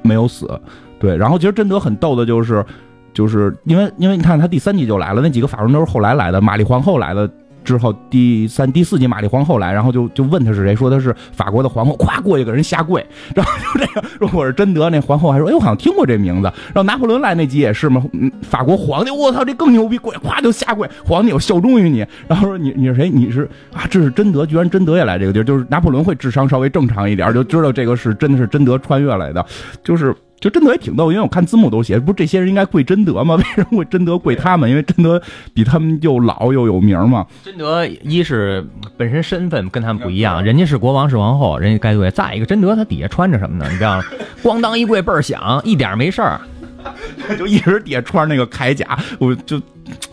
[0.01, 0.59] 没有死。
[0.99, 2.65] 对，然后其实贞德很逗的，就是
[3.13, 7.29] 就是因为因为你看他第三集就来了，那几个法国人都是后来来的，玛丽皇后来了。
[7.63, 18.03] 之后第三、第四集玛丽皇后来，然后就就问他是谁，说他是法国的皇后，咵过去给人下跪， 然后就这个说我是贞德，那皇后还说哎我好像听过这名字，然后拿破仑来那集也是嘛，
[18.41, 23.09] 法国皇帝我操这更牛逼，跪咵就下跪，皇帝我效忠于你，然后说你你是谁？
[23.09, 29.45] 你是啊这是贞德，居然贞德也来这个地儿，就是拿破仑会智商稍微正常一点，就知道这个是真的是贞德穿越来的，
[29.83, 30.15] 就是。
[30.41, 33.35] 就贞德也挺逗，因为我看字幕都写，不是这些人应该跪贞德吗？
[33.39, 34.67] 为什么会贞德跪他们？
[34.67, 35.21] 因为贞德
[35.53, 37.25] 比他们又老又有名嘛。
[37.45, 38.65] 贞德一是
[38.97, 42.09] 本身身份跟他们不一样，人家是国王是王后，人家该跪。
[42.09, 43.67] 再一个，贞德他底下穿着什么呢？
[43.71, 44.03] 你知道吗？
[44.41, 46.41] 咣当一跪倍儿响，一点没事儿。
[47.37, 49.61] 就一直底下穿那个铠甲，我就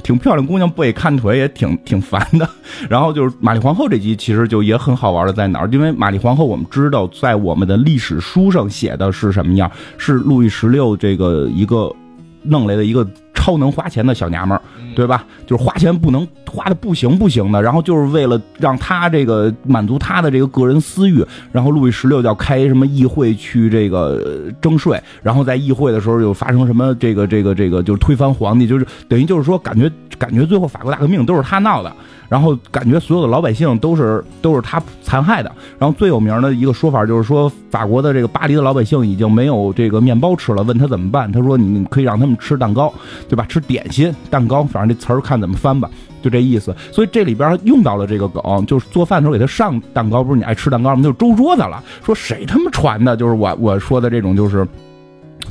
[0.02, 2.48] 挺漂亮姑娘，不给看腿也挺挺烦的。
[2.88, 5.68] 然后就是玛丽皇后这集其实就也很好玩的，在哪儿？
[5.70, 9.70] 因为玛丽皇后我们知道，在我们的历史书上写的是什么样？
[9.96, 11.94] 是路易十六这个一个
[12.42, 13.06] 弄来的一个
[13.38, 14.60] 超能花钱的小娘们儿，
[14.96, 15.24] 对吧？
[15.46, 31.92] 就是花钱不能花的不行不行的，然后就是为了让他这个满足他的这个个人私欲，然后路易十六要开什么议会去这个征税，然后在议会的时候又发生什么这个这个这个就是推翻皇帝，就是等于就是说感觉感觉最后法国大革命都是他闹的。
[32.28, 35.50] 然后感觉所有的老百姓都是都是他残害的。
[35.78, 40.62] 然后最有名的一个说法就是说，法国的这个巴黎的老百姓已经没有这个面包吃了。
[40.62, 42.92] 问他怎么办，他说你可以让他们吃蛋糕，
[43.28, 43.44] 对吧？
[43.48, 45.90] 吃点心、蛋糕，反正这词儿看怎么翻吧，
[46.22, 46.74] 就这意思。
[46.90, 51.02] 所以这里边用到了这个梗，就是做饭的时候给他上蛋糕，不是你爱吃蛋糕吗？
[51.02, 51.82] 就周桌子了。
[52.04, 53.16] 说谁他妈传的？
[53.16, 54.66] 就是我我说的这种，就是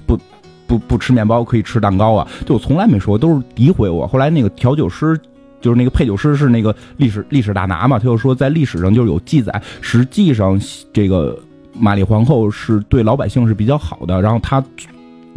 [0.05, 0.19] 不
[0.65, 2.27] 不不吃面包可以吃蛋糕啊？
[2.45, 4.07] 就从来没说，都是诋毁我。
[4.07, 5.19] 后来那个调酒师。
[5.59, 10.57] 就是那个配酒师是那个历史历史大拿嘛，他就说在历史上就有记载，实际上
[10.93, 11.37] 这个
[11.73, 14.63] 玛丽皇后是对老百姓是比较好的，然后她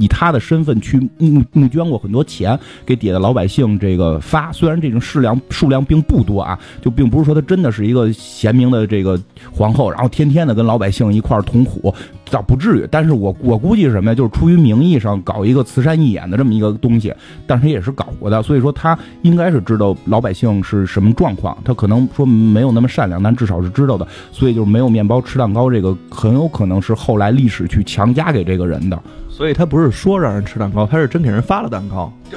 [0.01, 9.21] 以他的身份去募募捐过很多钱给底下的老百姓这个发，虽然这种数量数量并不多啊，就并不是说他真的是一个贤明的这个
[9.53, 11.95] 皇后，然后天天的跟老百姓一块儿同苦。
[12.33, 14.15] 倒不至于，但是我我估计是什么呀？
[14.15, 17.13] 就是出于名义上搞一个慈善义演的这么一个东西，
[17.45, 29.03] 但是也是搞过的，所以说他应该是知道老百姓是什么状况，他可能说没有那么善良，但至少是知道的，所以就是没有面包吃蛋糕，这个很有可能是后来历史去强加给这个人的。
[29.40, 32.12] 所以他不是说让人吃蛋糕，他是真给人发了蛋糕，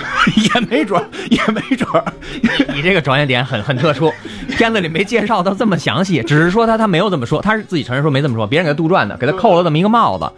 [0.56, 1.86] 也没准，也没准。
[2.74, 4.10] 你这个着眼点很很特殊，
[4.56, 10.32] 片子里没介绍到这么详细，只是说他他没有这么说，他是自己承认说没这么说，别人给他杜撰的，给他扣了这么一个帽子。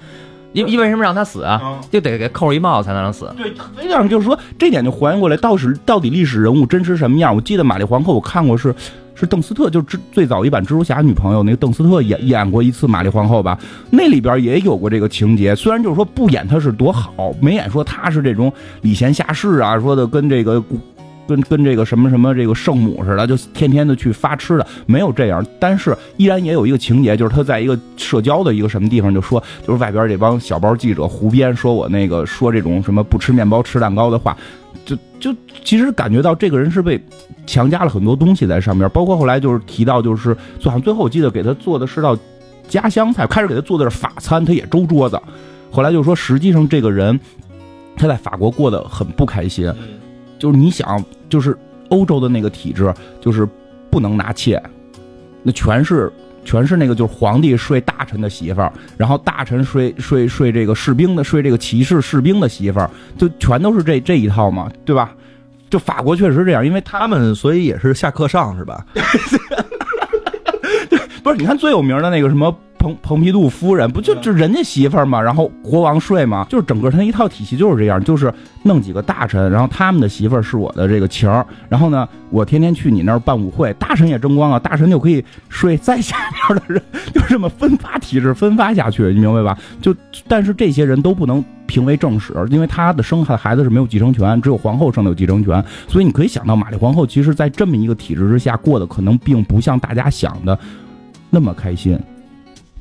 [0.53, 1.79] 因因为什么让他死啊？
[1.91, 3.31] 就得给扣一帽子才能让死。
[3.37, 7.35] 对，非常就是说这点就还原过来，到是到底历史人物真实什么样？
[7.35, 8.73] 我记得玛丽皇后我看过是。
[9.15, 13.57] 是邓斯特，就是最早一版蜘蛛侠女朋友那个邓斯特演演过一次玛丽皇后吧？
[13.89, 18.51] 那里边也有过这个情节，虽然就是说不演她是多好，没演说她是这种
[18.81, 20.61] 礼贤下士啊，说的跟这个
[21.27, 25.43] 跟跟这个什么什么这个圣母似的，就天天的去发吃的，没有这样。
[25.59, 34.35] 但是依然也有一个情节，就是他在一个社交的一个什么地方就说，就是外边这帮小包记者胡编，说我那个说这种什么不吃面包吃蛋糕的话。
[35.25, 37.03] 就就其实感觉到这个人是被
[37.47, 42.15] 强加了很多东西在上面，包括后来就是提到，就是好像最后我记得给他做的是道
[42.67, 45.19] 家乡菜，开始给他做的是法餐，他也周桌子。
[45.71, 47.19] 后来就说实际上这个人
[47.95, 49.73] 他在法国过得很不开心，
[50.37, 51.57] 就是你想，就是
[51.89, 53.47] 欧洲的那个体制，就是
[53.89, 54.61] 不能拿妾，
[55.41, 56.11] 那全是。
[56.45, 65.11] 全是那个，就是皇帝睡大臣的媳妇儿，然后大臣睡睡睡这个士兵的，睡这个骑士士兵的媳妇儿，就全都是这这一套嘛，对吧？
[65.69, 68.85] 就法国确实这样，因为他们所以也是下课上是吧？
[71.23, 72.55] 不是，你看最有名的那个什么。
[72.77, 78.33] 蓬蓬皮杜夫人不就就人家媳妇儿嘛，然后国王睡嘛，就是整个他一套体系就是这样，就是
[78.63, 86.15] 弄几个大臣，然后他们的媳妇儿是我的这个情儿，然后呢，我天天去你那儿办舞会，大臣也争光啊，大臣就可以睡再下
[86.47, 86.81] 边的人，
[87.13, 89.57] 就这么分发体制分发下去，你明白吧？
[89.81, 89.95] 就
[90.27, 100.57] 但是这些人都不能评为正史，因为他的生的孩子是没有继承权，只有皇后生的有继承权，所以你可以想到玛丽皇后其实在这么一个体制之下过得可能并不像大家想的
[101.29, 101.99] 那么开心。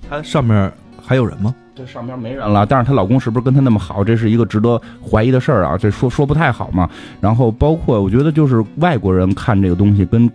[0.09, 0.71] 她上面
[1.03, 1.55] 还有人吗？
[1.77, 4.05] 这上边没人了，但是她老公是不是跟她那么好？
[4.05, 5.77] 这是一个值得怀疑的事儿啊！
[5.77, 6.89] 这说说不太好嘛。
[7.21, 10.31] 然后包括我觉得就是外国人看这个东西跟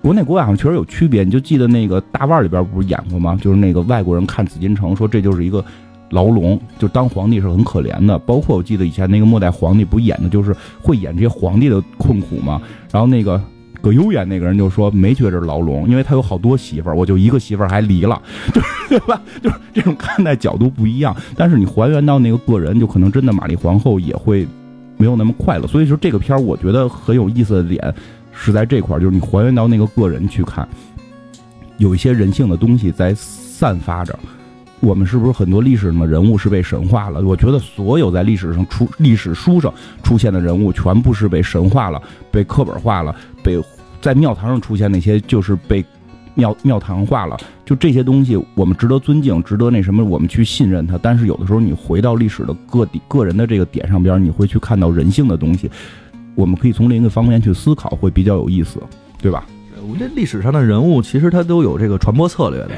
[0.00, 1.24] 国内国外好像确实有区别。
[1.24, 3.36] 你就记得那个大腕里边不是演过吗？
[3.42, 5.64] 就是那个外国人看紫禁城说这就是一个
[6.10, 8.16] 牢笼，就当皇帝是很可怜的。
[8.20, 12.62] 包括我记得以前那个末代皇帝不演的就是会演这些皇帝的困苦嘛。
[12.92, 13.40] 然后那个。
[13.80, 18.20] 葛优演那个人就说没觉着牢笼，因为他有好多媳妇儿，我就一个媳妇儿还离了，
[18.52, 18.60] 就
[18.98, 19.20] 对吧？
[19.42, 21.14] 就是这种看待角度不一样。
[21.36, 24.46] 但是你还原到那个个人，就可能真的玛丽皇后也会
[24.96, 25.66] 没有那么快乐。
[25.66, 27.94] 所以说这个片儿我觉得很有意思的点
[28.32, 30.66] 是在这块儿，就是你还原到那个个人去看，
[31.76, 34.18] 有一些人性的东西在散发着。
[34.80, 37.20] 我们是不是很多历史上的人物是被神化了？
[37.20, 39.74] 我觉得所有在历史上出历史书上
[40.04, 43.60] 出现的人物，全部是被神化了，被课本化了，被
[44.00, 45.84] 在庙堂上出现那些就是被
[46.38, 47.36] 庙庙堂化了。
[47.66, 50.96] 就这些东西，我们值得尊敬，值得那什么，我们去信任它。
[50.96, 55.68] 但是有的时候，你回到历史的个体个人的这个点上边，你会去看到人性的东西。
[56.36, 58.80] 我们可以从另一个方面去思考，会比较有意思，
[59.20, 59.44] 对吧？
[59.90, 62.70] 我觉得历史上的人物其实他都有这个传播策略的，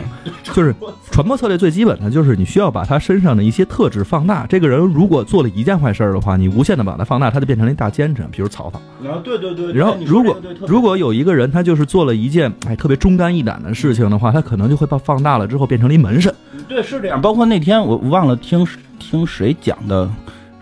[0.43, 0.75] 就是
[1.11, 4.47] 传播策略最基本的就是你需要把他身上的一些特质放大。
[4.47, 8.81] 这个人如果做了一件坏事儿的话，你无限的把他放大，他就变成了一大奸臣，比如曹操。
[9.03, 9.73] 然后，对对对。
[9.73, 10.37] 然后如果
[10.67, 16.35] 如果有一个人他就是做了一件哎特别忠肝义胆的事情的话，他可能就会把放大了之后变成了一门神。
[16.69, 17.21] 对，是这样。
[17.21, 18.67] 包括那天我忘了听
[18.99, 20.09] 听谁讲的，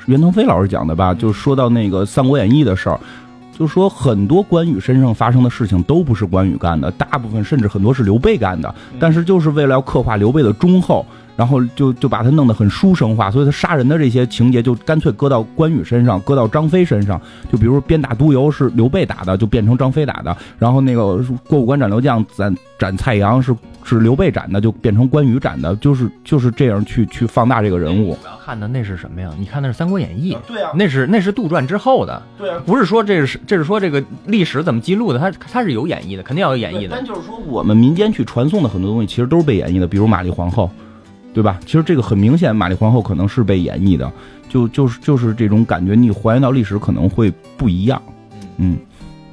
[0.06, 2.98] 袁腾飞老师讲的吧，就说到那个《三国演义》的事儿。
[3.58, 8.72] 就说，很多关羽身上发生的事情都不是关羽干的，大部分甚至很多是刘备干的。
[9.00, 11.04] 但是就是为了要刻画刘备的忠厚，
[11.38, 17.20] 然后就就把他弄得很书生化，所以他杀人的这些情节就干脆搁到关羽身上，搁到张飞身上。
[17.48, 25.76] 就比如鞭打督邮是刘备打的，就变成张飞打的；然后那个过五关斩六将斩斩蔡阳是是刘备斩的，就变成关羽斩的。
[25.76, 28.18] 就是就是这样去去放大这个人物。
[28.44, 29.30] 看的那是什么呀？
[29.38, 36.96] 你看那是《三国演义》，对啊，那是那是杜撰之后的，对啊，不是说这是这是说这个历史怎么记录的，它它是有演绎的，肯定要有演绎的。
[36.96, 40.68] 但就是说，我们民间去传颂的很多东西，其实都是被演绎的，比如玛丽皇后，
[41.34, 41.60] 对吧？
[41.64, 44.10] 其实这个很明显，玛丽皇后可能是被演绎的，
[44.48, 48.02] 就就是就是这种感觉，你还原到历史可能会不一样。
[48.56, 48.76] 嗯，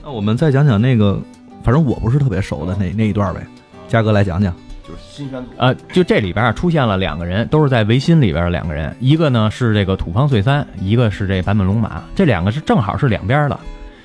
[0.04, 1.20] 那我们再讲讲那个，
[1.64, 3.42] 反正我不是特别熟的那那一段呗，
[3.88, 4.54] 嘉哥来讲讲。
[4.88, 13.60] 就是新选组，呃，就这里边啊出现了两个人，都是在维新里边的两个人，一个呢是这个土方岁三，一个是这坂本龙马，这两个是正好是两边的。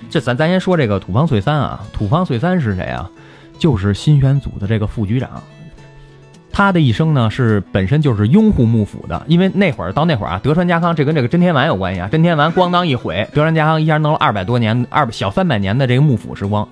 [0.08, 3.10] 这咱咱先说这个土方岁三啊，土方岁三是谁啊？
[3.58, 5.30] 就是新选组的这个副局长。
[6.52, 16.68] 他的一生呢是本身就是拥护幕府的，因为那会儿到那会儿啊，德川家康这跟这个真田丸有关系啊，真田丸咣当一毁，德川家康一下弄了二百多年二小三百年的这个幕府时光，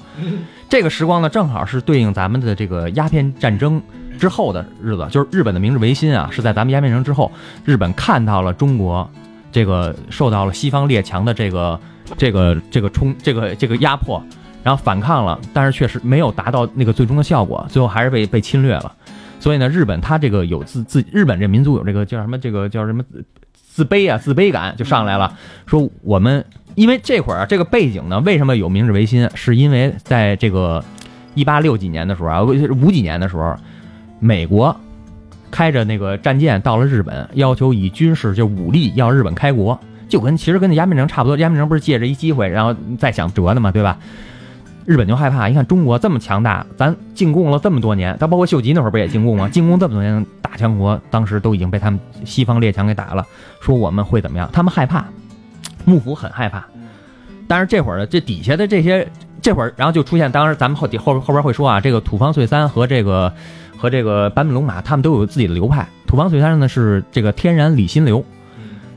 [0.68, 3.80] 这个时光呢正好是对应咱们的这个鸦片战争
[4.18, 7.30] 之后的日子，就是日本的明治维新啊，是在咱们鸦片战争之后，
[7.64, 9.08] 日本看到了中国
[9.52, 11.80] 这个受到了西方列强的这个
[12.16, 14.22] 这个这个冲这个这个压迫，
[14.62, 18.92] 然后反抗了，但是确实没有达到那个最终的效果，最后还是被被侵略了。
[19.40, 22.38] 所以呢，日本他这个有自自日本这民族有这个叫什么？
[22.38, 23.04] 这个叫什么
[23.52, 24.18] 自卑啊？
[24.18, 25.36] 自卑感就上来了。
[25.66, 29.28] 说我们因为这会儿，这个背景呢，为什么有明治维新？
[29.34, 30.84] 是因为在这个
[31.34, 33.56] 一八六几年的时候啊，五几年的时候，
[34.18, 34.74] 美国
[35.50, 41.36] 开着那个战舰到了日本，要求以军事就武力要日本开国，就跟其实跟那鸦片战争差不多。
[41.36, 43.98] 鸦片战争不是借着一机会，然后再想折的嘛，对吧？
[44.88, 49.46] 日本就害怕，一看中国这么强大，咱进贡了这么多年，他包括秀吉那会儿不也进贡吗？
[49.46, 53.22] 进贡这么多年，大强国当时都已经被他们西方列强给打了，
[53.60, 54.48] 说我们会怎么样？
[54.50, 55.04] 他们害怕，
[55.84, 56.64] 幕府很害怕。
[57.46, 59.06] 但是这会儿呢，这底下的这些，
[59.42, 63.30] 这会儿然后就出现，当时咱们后底后后边会说啊，这个土方岁三和这个
[63.76, 65.86] 和这个坂本龙马，他们都有自己的流派。
[66.06, 68.24] 土方岁三呢是这个天然理心流，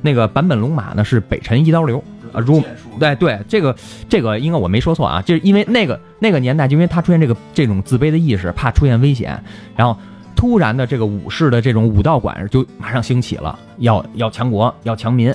[0.01, 2.01] 那个坂本龙马呢是北辰一刀流。
[2.33, 2.63] 啊，如
[2.99, 3.75] 对对，这个
[4.09, 9.43] 这个应该我没说错啊，就是因为那个那个年代，就因为他出现这个这种自卑的意识，怕出现危险，
[9.75, 9.97] 然后
[10.35, 15.33] 突然的这个武士的这种武道馆就马上兴起了，要要强国，要强民，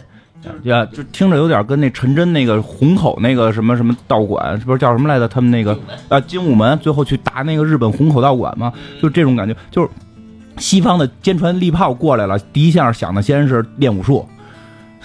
[0.63, 5.29] 呀，就听着有点跟那陈真那个虹口那个什么什么道馆，是不是叫什么来着？
[5.29, 5.79] 他们那个
[6.09, 9.89] 啊精武门，最后去打那个日本虹口道馆嘛，就这种感觉，就是
[10.59, 14.27] 西方的坚船利炮过来了，第一下想的先是练武术。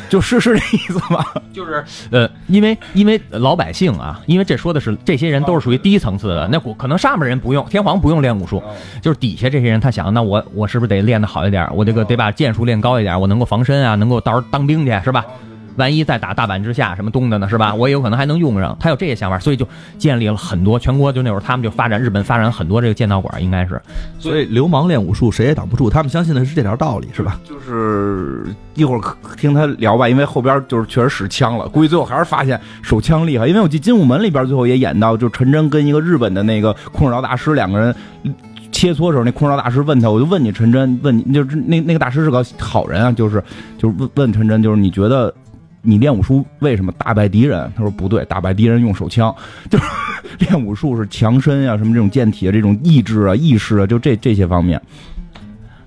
[0.09, 1.25] 就是是这意思吗？
[1.53, 8.61] 就是呃，因为因为老百姓啊，因为这说的是这些人都是属于低层次的，那可能上面人不用天皇不用练武术，
[9.01, 11.67] 就是底下这些人他想，那我我是不是得练得好一点？
[11.73, 15.25] 我这个得把剑术练高一点，我能够防身啊，能够到时候当兵去是吧？
[15.77, 17.73] 万一再打大阪之下什么东的呢，是吧？
[17.73, 18.75] 我也有可能还能用上。
[18.79, 19.67] 他有这些想法，所以就
[19.97, 23.81] 建立了很多全国就那会儿他们就发展日本发展很多这个剑道馆，应该是。
[24.19, 27.39] 所以流氓练武术谁也挡不住，他们相信的是这条道理，是吧？
[27.43, 28.45] 就是
[28.75, 29.01] 一会儿
[29.37, 33.47] 听他聊吧，因为后边就是确实使枪了，估计最后还是发现手枪厉害。
[33.47, 37.95] 因为我记《金武门》里边最后也演到，就陈真跟一个日本的那个空手道大师两个人
[38.71, 43.43] 切磋时候，那空手道大师问他，我就问你陈真，问你就是那那个大师是个好人啊，就是
[43.77, 45.33] 就是问问陈真，就是你觉得。
[45.81, 47.71] 你练武术为什么打败敌人？
[47.75, 49.35] 他说不对，打败敌人用手枪，
[49.69, 49.83] 就是
[50.39, 54.81] 练武术是强身啊，什么这种健体啊，这种意志啊、意识啊，就这这些方面。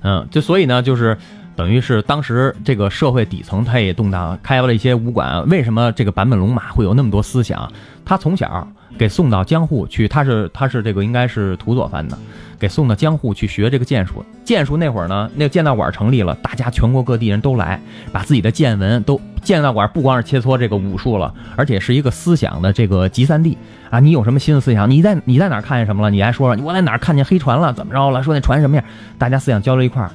[0.03, 1.17] 嗯，就所以呢，就是
[1.57, 5.49] 等于是当时这个社会底层他也动荡，开发了一些武馆。
[5.49, 7.71] 为什么这个版本龙马会有那么多思想？
[8.05, 8.69] 他从小
[8.99, 12.17] 给送到江户去，他是他是这个应该是土佐藩的，
[12.59, 14.25] 给送到江户去学这个剑术。
[14.45, 17.81] 剑术那会儿呢，那个剑道馆成立了，大家全国各地人都来，
[18.13, 23.57] 把自己的见闻都剑道馆不光是切磋这个武术了，而且是一个思想的这个集散地
[23.91, 24.01] 啊！
[24.01, 24.91] 你有什么新的思想？
[24.91, 26.11] 你在你在哪看见什么了？
[26.11, 27.73] 你还说说，我在哪儿看见黑船了？
[27.73, 28.23] 怎么着了？
[28.23, 28.85] 说那船什么样？
[29.19, 30.11] 大家思想交流一块儿，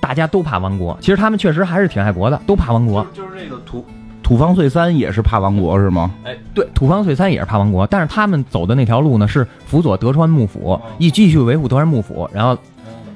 [0.00, 0.96] 大家都怕亡国。
[1.00, 3.06] 其实他们确实还是挺爱国的，都怕亡国。
[3.12, 3.84] 就是这个土
[4.24, 6.10] 土方岁三也是怕王国是吗？
[6.24, 12.28] 哎，对，土方岁三也是怕王国，但是他们走的那条路呢，是辅佐德川幕府，一继续维护德川幕府。
[12.32, 12.56] 然后，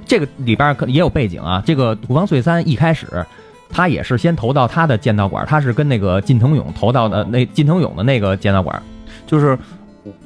[0.07, 1.63] 这个里边可也有背景啊。
[1.65, 3.25] 这个土方岁三一开始，
[3.71, 8.81] 他也是先投到他的剑道馆，他是跟那个近藤勇投到的那近藤勇的那个剑道馆。
[9.27, 9.59] 就是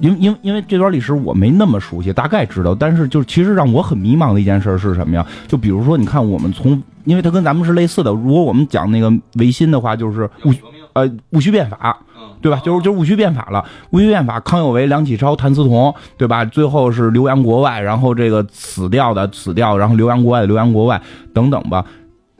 [0.00, 5.26] 因因因为这段历史我没那么熟悉，大概知道，但是就是其实让我很迷茫的一件事是什么呀？
[5.48, 10.54] 就比如说，你看我们从，因为它跟咱们是类似的，如果我们讲那个维新的话，就是戊
[10.92, 11.98] 呃戊戌变法，
[12.40, 12.60] 对吧？
[12.64, 16.44] 就是就是戊戌变法了，戊戌变法，康有为、梁启超、谭嗣同，对吧？
[16.44, 21.00] 最后是流洋国外，然后这个死掉的死掉，然后流洋国外的流洋国外
[21.32, 21.84] 等等吧。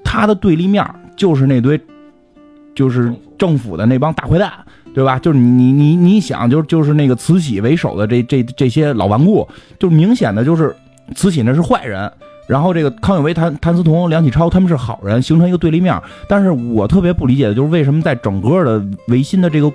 [0.05, 0.85] 他的对立面
[1.17, 1.81] 就是那堆，
[2.75, 4.53] 就是政府的那帮大坏蛋。
[4.95, 5.19] 对吧？
[5.19, 10.75] 就是你你你想，就就是那个慈禧为首的这这这些老顽固，就明显的就是
[11.15, 12.11] 慈禧那是坏人，
[12.47, 15.99] 然后这个康有为、谭谭嗣同、梁启超他们是好人，形成一个对立面。
[16.29, 19.73] 但是我特别不理解的就是为什么在整个的维新的这个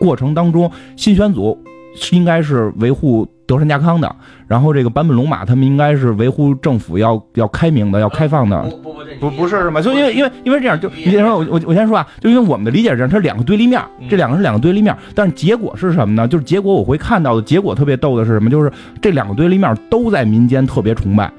[0.00, 1.56] 过程当中，新选组
[2.12, 4.14] 应该是维护德川家康的，
[4.46, 8.62] 然后这个坂本龙马他们应该是维护政府要要开明的、要开放的。
[8.62, 9.80] 不不不不是是吗？
[9.80, 16.28] 就因为因为因为这样，就你先说，我我我先说啊，就因为我们的理解是这样，它是两个对立面，这两个是两个对立面，但是结果是什么呢？
[16.28, 18.50] 就是结果我会看到的结果特别逗的是什么？
[18.50, 18.70] 就是
[19.00, 21.32] 这两个对立面都在民间特别崇拜，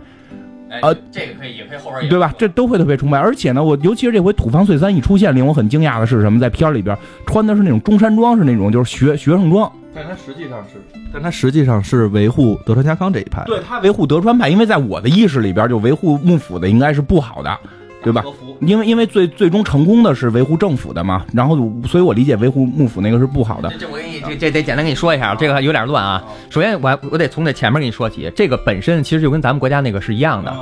[0.82, 2.34] 呃，这个可以也可以后边对吧？
[2.38, 6.40] 这都会特别崇拜，而且呢，我尤其是这回土方岁三一出现，令我很惊讶的是什么？
[6.40, 6.98] 在片里边
[7.28, 9.72] 穿的是那种中山装，是那种就是学学生装。
[10.00, 10.82] 但他实际上是，
[11.12, 13.44] 但他实际上是维护德川家康这一派。
[13.46, 17.60] 对他维护德川派，因为在我的意识里边，就维护幕府的应该是不好的，
[18.02, 18.24] 对吧？
[18.62, 23.70] 因为因为最最终成功的是维护政府的嘛，然后所以我理解维护幕府那个是不好的。
[23.78, 26.24] 这我给你这这得简单跟你说一下，这个有点乱啊。
[26.50, 30.56] 首先我我得从这前面跟你说起，这个本身其实就跟咱们国家那个是一样的，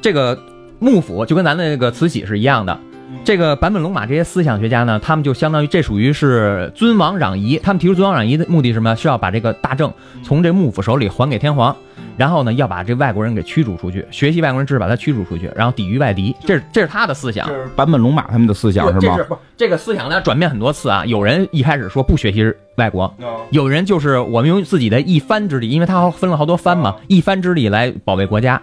[0.00, 0.38] 这个
[0.78, 2.80] 幕府就跟咱的那个慈禧是一样的。
[3.22, 7.58] 这个坂本龙马这些思想学家呢，他们就相当于这属于是尊王攘夷。
[7.58, 8.96] 他们提出尊王攘夷的目的是什么？
[8.96, 9.92] 是要把这个大政
[10.22, 11.76] 从这幕府手里还给天皇，
[12.16, 16.34] 然后呢，要把这外国人给驱逐出去，学习外国人知识，把他驱逐出去，然后抵御外敌。
[16.44, 17.46] 这是这是他的思想。
[17.46, 19.18] 这是坂本龙马他们的思想是吗？
[19.28, 21.04] 不，这个思想呢转变很多次啊。
[21.04, 23.14] 有人一开始说不学习外国，
[23.50, 28.60] 有人就是我们用自己的一番之力，因为他分了好多番嘛，一番之力来保卫国家。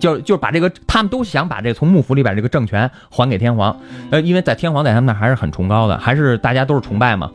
[0.00, 3.76] 就就把这个，他们都想把这个从幕府里把这个政权还给天皇，
[4.10, 7.30] 呃，因为在天皇在他们那还是很崇高的，还是大家都是崇拜嘛。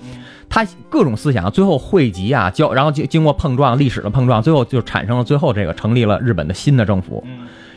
[0.49, 7.23] 他各种思想最后汇集啊，交然后经经过碰撞，历史的碰撞，最后就产生了最后这个成立了日本的新的政府。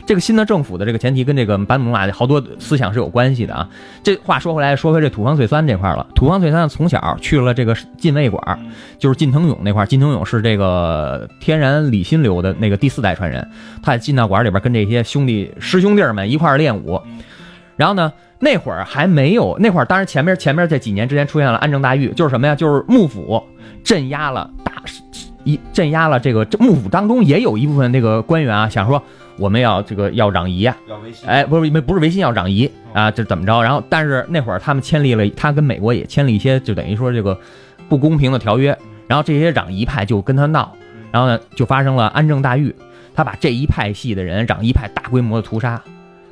[0.05, 3.69] 这个新的政府的这个前提跟这个坂本龙马好多思想是有关系的啊。
[4.03, 6.05] 这话说回来，说回这土方岁三这块了。
[6.13, 8.59] 土方岁三从小去了这个近卫馆，
[8.99, 9.85] 就是近藤勇那块。
[9.85, 13.47] 近藤勇是这个天然李心流的那个第四代传人，
[13.81, 17.01] 他在进到馆里边跟这些兄弟师兄弟们一块练武。
[17.77, 22.53] 然后呢，那会儿还没有那会儿，当然前面前面这几年之间出现了安政大狱，就是什么呀？
[22.53, 23.41] 就是幕府
[23.83, 24.73] 镇压了大
[25.45, 29.01] 一镇压了这个幕府当中也有一部分那个官员啊，想说。
[29.37, 30.77] 我们要这个要攘夷啊，
[31.25, 33.61] 哎，不是没不是维新要攘夷啊，这怎么着？
[33.61, 37.37] 然后但是那会儿他们签立了，他跟美国也签了一些，就等于说这个
[37.89, 38.77] 不公平的条约。
[39.07, 40.75] 然后这些攘夷派就跟他闹，
[41.11, 42.73] 然后呢就发生了安政大狱，
[43.13, 45.81] 他把这一派系的人攘夷派大规模的屠杀，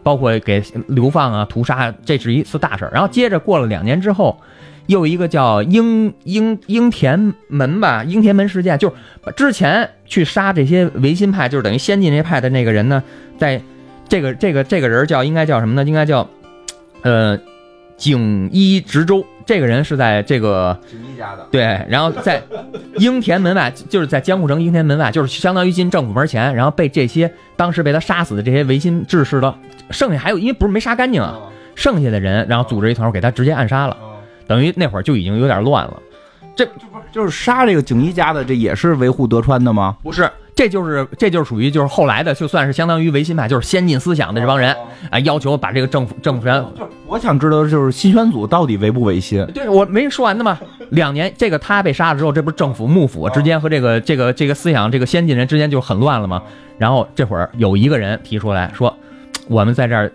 [0.04, 2.92] 包括给流放啊屠杀，这是一次大事儿。
[2.94, 4.40] 然后接着过了两年之后。
[4.92, 8.96] 又一个叫英英英田门吧，英田门事件，就是
[9.38, 13.02] 之前去杀这些维新派，就是等于先进这派的那个人呢，
[13.38, 13.62] 在
[14.10, 15.84] 这个这个这个人叫应该叫什么呢？
[15.86, 16.30] 应该叫
[17.04, 17.40] 呃
[17.96, 19.26] 景一直州。
[19.44, 20.80] 这个人是在这个
[21.52, 22.42] 对，然后在
[22.98, 29.54] 英田门外，就是在江户城英田门外，就是相当于进政府门前，然后被这些当时被他杀死的这些维新志士的，
[29.90, 31.38] 剩下还有因为不是没杀干净啊，
[31.76, 33.98] 剩下的人，然后组织一团伙给他直接暗杀了。
[34.52, 35.94] 等于那会儿就已经有点乱了，
[36.58, 36.68] 这
[37.10, 39.96] 就是杀这个景一家的，这也是维护德川的吗？
[40.04, 44.76] 不是，这就是这就是属于就是后来的，就算是相当于维新派，就是先进思想的这帮人
[45.10, 46.62] 啊，要求把这个政府政府权。
[47.08, 49.46] 我想知道就是新选组到底维不维新？
[49.54, 50.60] 对我没说完呢嘛。
[50.90, 56.44] 两年，这个他被杀了之后，这不是政府幕府之间和这个这个这个思想这个先进人之间就很乱了吗？
[56.78, 58.94] 然后这会儿有一个人提出来说，
[59.48, 60.12] 我们在这儿。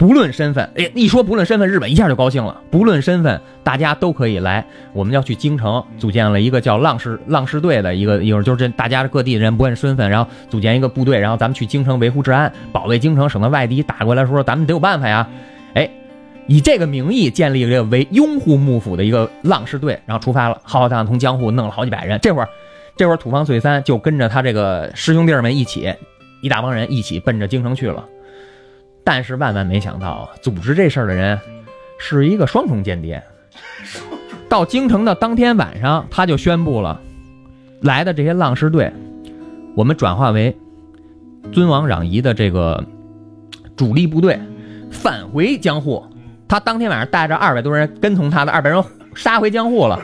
[0.00, 2.58] 不论身份，哎，一说不论身份，日本一下就高兴了。
[2.70, 4.64] 不论身份，大家都可以来。
[4.94, 15.28] 我们要去京城，组建了一个叫浪士浪士队的一个，一会儿就是这大家各地的人不问身份，然后组建一个部队，然后咱们去京城维护治安，保卫京城，省得外敌打过来说咱们得有办法呀。
[15.74, 15.86] 哎，
[16.46, 22.18] 以这个名义建立了为拥护幕府的一个浪士队，然后出发了，浩浩荡荡从江户弄了好几百人。
[22.22, 22.48] 这会儿，
[22.96, 25.92] 这会儿土方岁三就跟着他这个师兄弟们一起，
[26.40, 28.02] 一大帮人一起奔着京城去了。
[29.12, 31.36] 但是万万没想到，组织这事儿的人
[31.98, 33.20] 是一个双重间谍。
[34.48, 37.00] 到京城的当天晚上，他就宣布了，
[37.80, 38.92] 来的这些浪士队，
[39.74, 40.56] 我们转化为
[41.50, 42.84] 尊王攘夷的这个
[43.76, 44.40] 主力部队，
[44.92, 46.04] 返回江户。
[46.46, 48.80] 他当天晚上带着二百多人跟从他的二百人
[49.16, 50.00] 杀回江户了。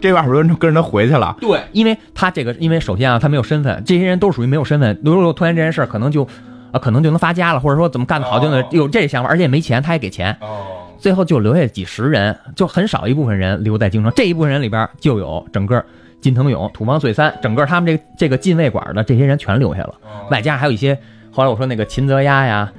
[0.00, 1.36] 这二百多人就跟着他回去了。
[1.40, 4.98] 对，因为他这个，因为首先啊，他没有身份，这些人都属于没有身份。
[5.04, 6.26] 如果突然这件事儿，可能就
[6.72, 10.36] 啊，可能就能发家了，或者说怎么干得好就能有这想法，而且也没钱，他也给钱。
[10.40, 14.12] 哦，最后就留下几十人，就很少一部分人留在京城。
[14.14, 15.84] 这一部分人里边就有整个
[16.20, 19.94] 金腾勇、土方岁三，整个他们这个这个禁卫馆的这些人全留下了，
[20.30, 20.96] 外加还有一些
[21.30, 22.70] 后来我说那个秦泽鸭呀，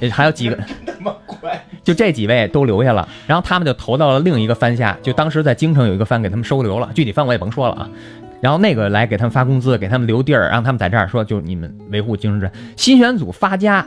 [0.00, 0.58] 呃还有几个，
[1.82, 3.08] 就这几位都留下了。
[3.26, 7.90] 然后他们就投到了另一个藩下，就当时在京城有一个藩给他们收留了，具体藩我也甭说了啊。
[8.44, 12.52] 然后那个来给他们发工资，给他们留地儿，让他们在这儿说，就你们维护京城治安。
[12.76, 13.86] 新选组发家，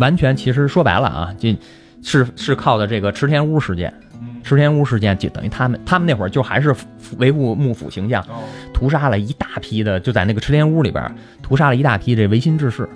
[0.00, 1.56] 完全其实说白了啊，这
[2.02, 3.94] 是是靠的这个池田屋事件。
[4.46, 6.72] 池田屋事件就等于他们，他们那会儿就还是
[7.18, 8.24] 维护幕府形象，
[8.72, 11.04] 屠杀了一大批的，就在那个池田屋里边
[11.42, 12.88] 屠杀了一大批这维新志士。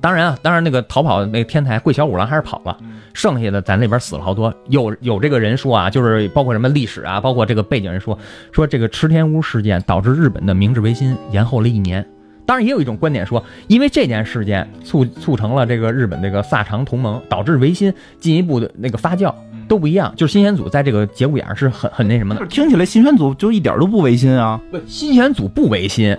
[0.00, 2.76] 当然啊，当然那个逃跑那个天台桂小五郎还是跑了，
[3.14, 4.54] 剩下的在那边死了好多。
[4.68, 8.16] 有有这个人说啊，就是包括什么历史啊，包括这个背景人说，
[8.52, 12.06] 说这个池田屋事件导致日本的明治维新延后了一年。
[12.46, 19.34] 当然，也有一种观点说，因为这件事件促促成了这个日本这个萨长同盟，导致维新进一步的那个发酵
[19.68, 20.12] 都不一样。
[20.16, 22.46] 就是新选组在这个节骨眼儿是很很那什么的就。
[22.46, 24.60] 是听起来新选组就一点都不违心啊。
[24.70, 26.16] 不，新选组不违心，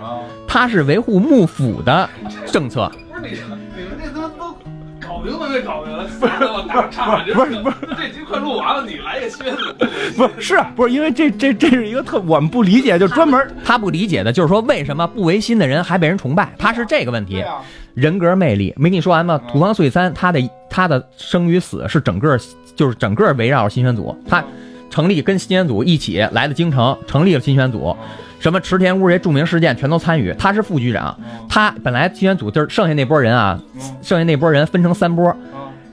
[0.48, 2.10] 他是维护幕府的
[2.46, 2.90] 政策。
[3.12, 3.38] 不是你
[3.76, 4.56] 你们这都都
[5.02, 6.06] 搞明白没搞明白？
[6.20, 9.64] 不是我打岔，不是不是，这集快录完了，你来一个新闻组，
[10.16, 16.54] 不是是不是因为这这这是一个特我们不理解，就专门他不理解的就是说，为什么不违心的人还被人崇拜？
[16.58, 17.44] 他是这个问题。
[17.96, 19.38] 人格魅力没跟你说完吗？
[19.52, 20.40] 土方岁三他的
[20.70, 22.40] 他的生与死是整个
[22.80, 24.42] 就是整个围绕着新选组，他
[24.90, 27.94] 成立跟新选组一起来的京城，成立了新选组。
[28.40, 31.20] 什么池田屋这些著名事件全都参与，他是副局长。
[31.50, 33.60] 他本来新选组就是剩下那波人啊，
[34.02, 35.36] 剩下那波人分成三波，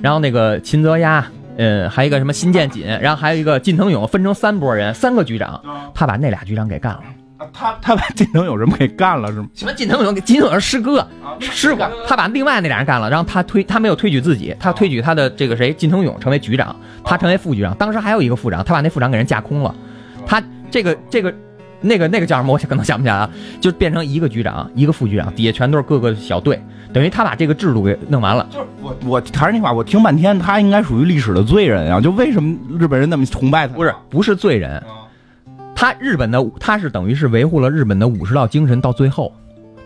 [0.00, 1.26] 然后那个秦泽鸭，
[1.56, 5.60] 嗯，还有一个什么新建锦，然后还有一个近藤勇，分成三波人，三个局长，
[5.92, 7.00] 他把那俩局长给干了。
[7.52, 9.48] 他 他把金能有人给干了是吗？
[9.54, 10.14] 什么金藤勇？
[10.22, 11.06] 金藤勇是师哥，
[11.40, 16.74] 师哥，他把另外那俩人干了，然后他推他没有推举自己，他推举他的这个谁金藤勇成为局长，
[17.04, 17.74] 他成为副局长。
[17.76, 19.74] 当时还有一个副长，他把那副长给人架空了，
[20.26, 21.32] 他这个这个
[21.80, 22.52] 那个那个叫什么？
[22.52, 23.30] 我可能想不起来了，
[23.60, 26.60] 就变成一个局长，一个副局长，底下全都是各个小队，
[26.92, 28.48] 等于他把这个制度给弄完了。
[28.50, 32.00] 就是我我还是那话，我听半天，他应该属于历史的罪人啊！
[32.00, 33.74] 就为什么日本人那么崇拜他？
[33.74, 34.82] 不是不是罪人，
[35.76, 39.32] 他日本的他是等于是维护了日本的武士道精神到最后。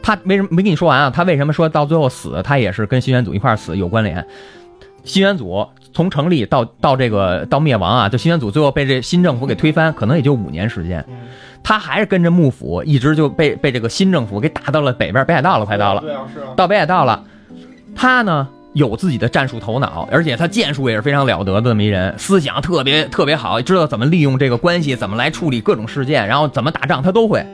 [0.02, 1.10] 他为什么没跟你说完啊？
[1.10, 2.40] 他为什么说到最后死？
[2.42, 4.26] 他也是跟新选组一块儿死有关联。
[5.04, 11.04] 新选组从成立到到这个到灭亡啊，就新选组最后被这新政府给推翻，可能也就五年时间。
[11.62, 16.00] 他还是跟着幕府，一直就被被这个新政府给打到了北边，北海道了，快到了。
[16.00, 17.22] 对啊，是啊，到北海道了，
[17.94, 27.44] 他呢有自己的战术头脑，而且他剑术也是非常了得的这么一人，思想特别特别好，知道怎么利用这个关系，怎么来处理各种事件，然后怎么打仗他都会。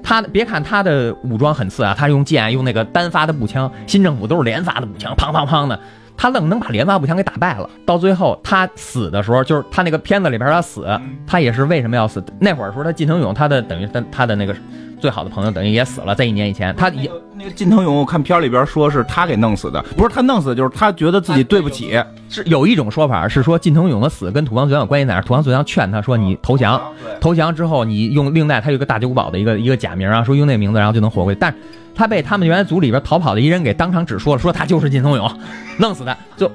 [0.00, 5.78] 他别看他的武装很次啊，他用剑用那个单发的步枪，新政府都是连发的步枪，砰砰砰的，
[6.16, 7.68] 他愣能把连发步枪给打败了。
[7.84, 10.86] 到最后他死的时候，就是他那个片子里边他死，
[11.26, 12.24] 他也是为什么要死？
[12.38, 14.54] 那会儿说他近藤勇，他的等于他他的那个
[14.98, 21.98] 最好的朋友等于也死了，在一年以前，他也那个金腾勇，我看片里边说是他给弄死的，不是他弄死，就是他觉得自己对不起。
[22.28, 25.22] 是有一种说法是说近藤勇的死跟土方岁三有关系在哪儿？
[25.22, 26.80] 土方岁三劝他说你投降，
[27.20, 31.38] 投降之后你用另外他有一个大久保的一个一个假名啊，说用那个名字然后就能活过去。
[31.40, 31.58] 但是
[31.94, 35.40] 他被他们原来组里边逃跑的一人给当场指说了，说他就是近藤勇，
[35.78, 36.16] 弄死的。
[36.36, 36.50] 就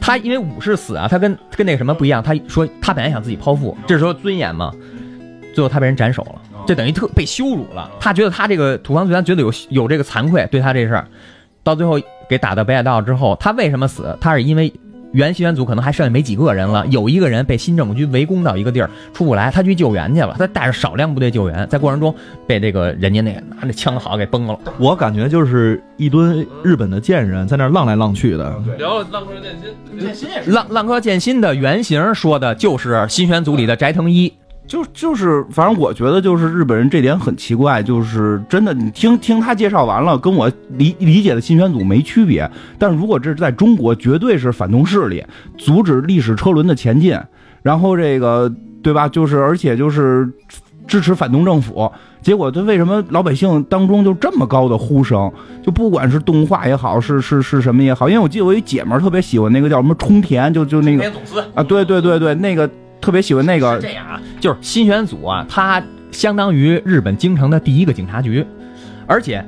[0.00, 4.72] 他因为武士死啊，他跟跟那个什么不一样，他说他本来想自己剖腹，这时候尊严嘛，
[5.54, 6.40] 最后他被人斩首了，
[6.70, 7.90] 这等于特被羞辱了。
[7.98, 11.04] 他觉得他这个土方岁三觉得有有这个惭愧，对他这事儿，
[11.64, 11.98] 到最后
[12.28, 14.16] 给打到北海道之后，他为什么死？
[14.20, 14.72] 他是因为
[15.10, 22.14] 原新选组可能还剩下没几个人了，有一个人被新政府军围攻到一个地儿出不来，他去救援去了，他带着少量部队救援，在过程中
[22.46, 24.56] 被这个人家那个拿着枪好给崩了。
[24.78, 28.56] 我感觉就是一堆日本的贱人在那儿浪来浪去的。
[28.78, 34.32] 聊了浪客剑心，剑心也浪浪客剑心的原型说的就是新选组里的斋藤一。
[34.70, 42.48] 就就是，反正我觉得就是日本人这点很奇怪，就是真的，你听听他介绍完了，跟我理理解的新选组没区别。
[42.78, 45.24] 但是如果这是在中国，绝对是反动势力，
[45.58, 47.18] 阻止历史车轮的前进，
[47.62, 48.48] 然后这个
[48.80, 49.08] 对吧？
[49.08, 50.30] 就是而且就是
[50.86, 51.90] 支持反动政府。
[52.22, 55.28] 结果他为什么老百姓当中就这么高的呼声？
[55.64, 61.12] 就不管是动画也好，是是是什么也好，因为我记得我一姐们儿特别喜欢那个叫什么冲田，就就那个
[61.56, 62.70] 啊，对对对对，那个
[63.00, 68.44] 特别喜欢那个是这样啊，就是新选组啊，它相当于日本京城的第一个警察局，
[69.06, 69.44] 而且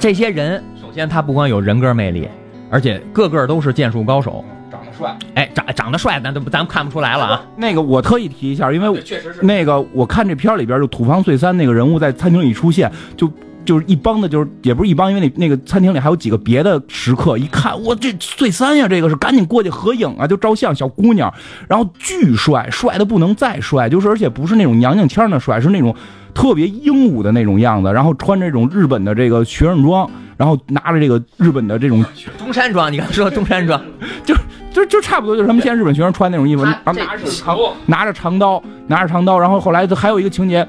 [0.00, 2.28] 这些人，首先他不光有人格魅力，
[2.70, 4.44] 而且个个都是剑术高手。
[4.70, 5.16] 长得帅。
[5.34, 7.44] 哎，长长得帅，咱都咱们看不出来了啊。
[7.56, 13.30] 那个我特意提一下，因为确实是那个我看这片里边就土方岁三那个人物在餐厅里出现，就
[13.64, 21.32] 就是一帮的，就是也不是一帮，因为那那个餐厅里还有几个别的食客，一看我这醉三呀，这个是赶紧过去合影啊，就照相，小姑娘，
[21.68, 25.94] 然后巨帅，帅的不能再帅，就是而且不是那种娘娘腔的帅，是那种
[26.34, 32.04] 特别英武的那种样子，然后穿这种日本的这个学生装，然后拿着这个日本的这种
[32.38, 33.80] 中山装，你刚才说中山装，
[34.24, 34.34] 就
[34.72, 40.66] 就就差不多就是他们现在日本学生穿那种衣服，然后拿着长拿着长刀，拿着长刀，然后后来还有一个情节，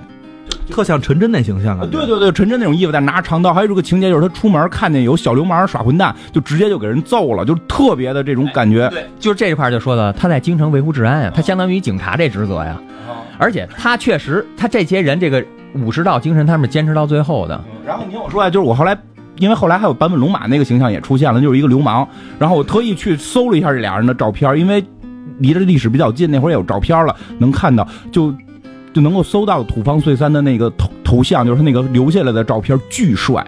[0.70, 1.88] 特像陈真那形象啊。
[1.92, 8.90] 对对对，陈真那种衣服，但拿着长刀，还有这个情节就是他出门看见有小流氓耍混蛋，就直接就给人揍了，就特别的这种感觉。
[8.90, 12.80] 对，就是这一块就说的，他在京城维护治安呀，他相当于警察这职责呀。
[13.38, 15.44] 而且他确实，他这些人这个
[15.76, 17.60] 武士道精神，他们是坚持到最后的。
[17.86, 18.98] 然后你听我说啊，就是我后来。
[19.38, 22.08] 因为后来还有坂本龙马那个形象也出现了，就是一个流氓。
[22.38, 24.82] 然后我特意去搜了一下这俩人的照片，因为
[25.40, 28.32] 离着历史比较近，那会儿也有照片了，能看到就
[28.94, 33.46] 就能够搜到土方岁三的那个头头像，就是他那个留下来的照片，巨帅。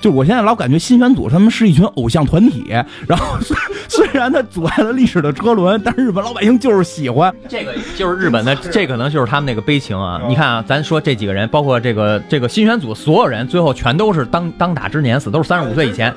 [0.00, 2.66] 就我现在老感觉新选组他们是一群偶像团体，
[3.08, 3.56] 然后虽
[3.88, 7.34] 虽然他阻碍了历史的车轮，但是日本老百姓就是喜欢。
[7.48, 10.22] 这个就是日本的， 这可能就是他们那个悲情啊！
[10.28, 16.14] 你看啊，咱说这几个人，包括这个这个新选组所有人，最后全都是当当打之年死，都是三十五岁以前。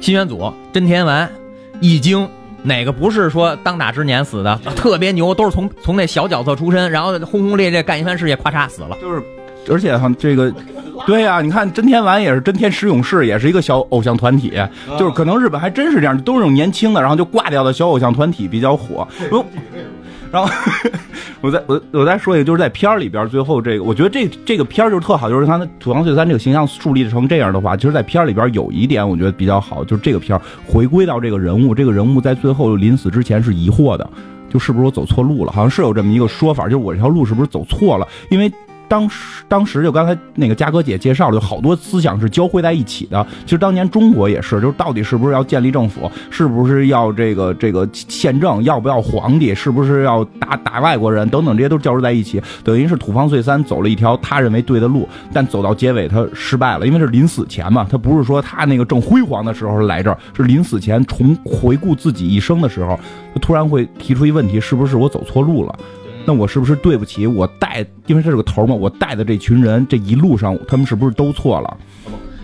[0.00, 1.30] 新选组真田丸、
[1.80, 2.26] 易经。
[2.62, 4.58] 哪个不是说当打之年死的？
[4.76, 8.96] 特别牛，都是从从那小角色出身，然后轰轰烈烈干一番事业，咔嚓死了。
[9.00, 9.22] 就是，
[9.70, 10.52] 而且哈，这个，
[11.06, 14.52] 对呀、你看真田丸也是真田十勇士，也是一个小偶像团体，
[14.98, 19.06] 就是可能日本还真是这样，都是那种年轻的，然后就挂掉的小偶像团体比较火。
[19.30, 19.44] 如
[20.30, 20.50] 然后
[21.40, 34.08] 我再我我再说一个，就是在片儿里边，最后这个，我觉得这这个片儿就是特好，就是他的土方岁三这个形象树立成这样的话，其实，在片儿里边有一点我觉得比较好，就是这个片儿回归到这个人物，这个人物在最后临死之前是疑惑的，
[34.50, 35.52] 就是不是我走错路了？
[35.52, 38.06] 好像是有这么一个说法，就是我这条路是不是走错了？
[38.30, 38.52] 因为。
[38.88, 43.24] 当时，当时就刚才那个嘉哥姐介绍了，有好多思想是交汇在一起的。
[43.44, 52.42] 其实当年中国也是，就是到底是不是要建立政府，是不是要这个这个宪政，要不要皇帝，是不是要打打外国人等等，这些都交织在一起。
[52.64, 62.98] 等于是土方岁三走了一条他认为对的路，但走到结尾他失败了，因为是临死前嘛，他不是说他那个正辉煌的时候来这儿，是临死前重回顾自己一生的时候，
[63.34, 65.78] 他突然会提出一问题：是不是我走错路了？
[66.28, 67.82] 那我是不是对不起我带？
[68.04, 71.76] 因为这是个头嘛，我带的这群人这一路上，他们是不是都错了？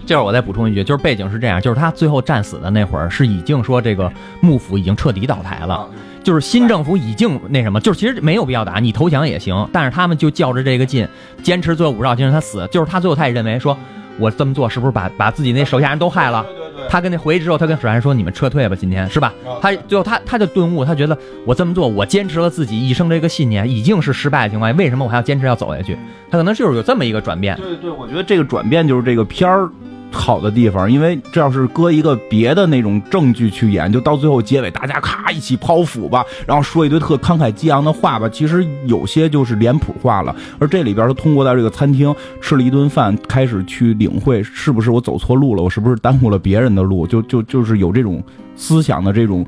[0.06, 4.10] 这会儿我再补充一句，就是背景是这样，就是他最后战死的那会儿，是已经说这个
[4.40, 5.86] 幕府已经彻底倒台了，
[6.22, 11.06] 就是新政府已经那什么，就是其实没有必要打，你投降也行，但是他们就较着这个劲，
[11.42, 13.76] 坚持最后五绕精神，他死，就是他最后他也认为说，
[14.18, 16.42] 我这么做是不是把把自己那手下人都害了？
[16.88, 21.16] 他跟那回去之后，他跟手下人说：“你们撤退吧，今天是吧？”他最后他他就顿悟，他觉得
[21.46, 25.96] 我这么做，我坚持了自己一生这个信念，已经是失败的情况下，为什么我还要坚持要走下去？
[26.30, 27.56] 他可能就是有这么一个转变。
[27.56, 29.68] 对对，我觉得这个转变就是这个片儿
[30.14, 40.34] 好的地方，因为这要是搁一个别的那种证据去演，就到最后结尾大家咔一起剖腹吧，然后说一堆特慷慨激昂的话吧，其实有些就是脸谱化了。
[40.58, 48.22] 而这里边他通过在这个餐厅吃了一顿饭，开始去领会是不是我走错路了，我是不是耽误了别人的路，就就就是有这种
[48.56, 49.44] 思想的这种。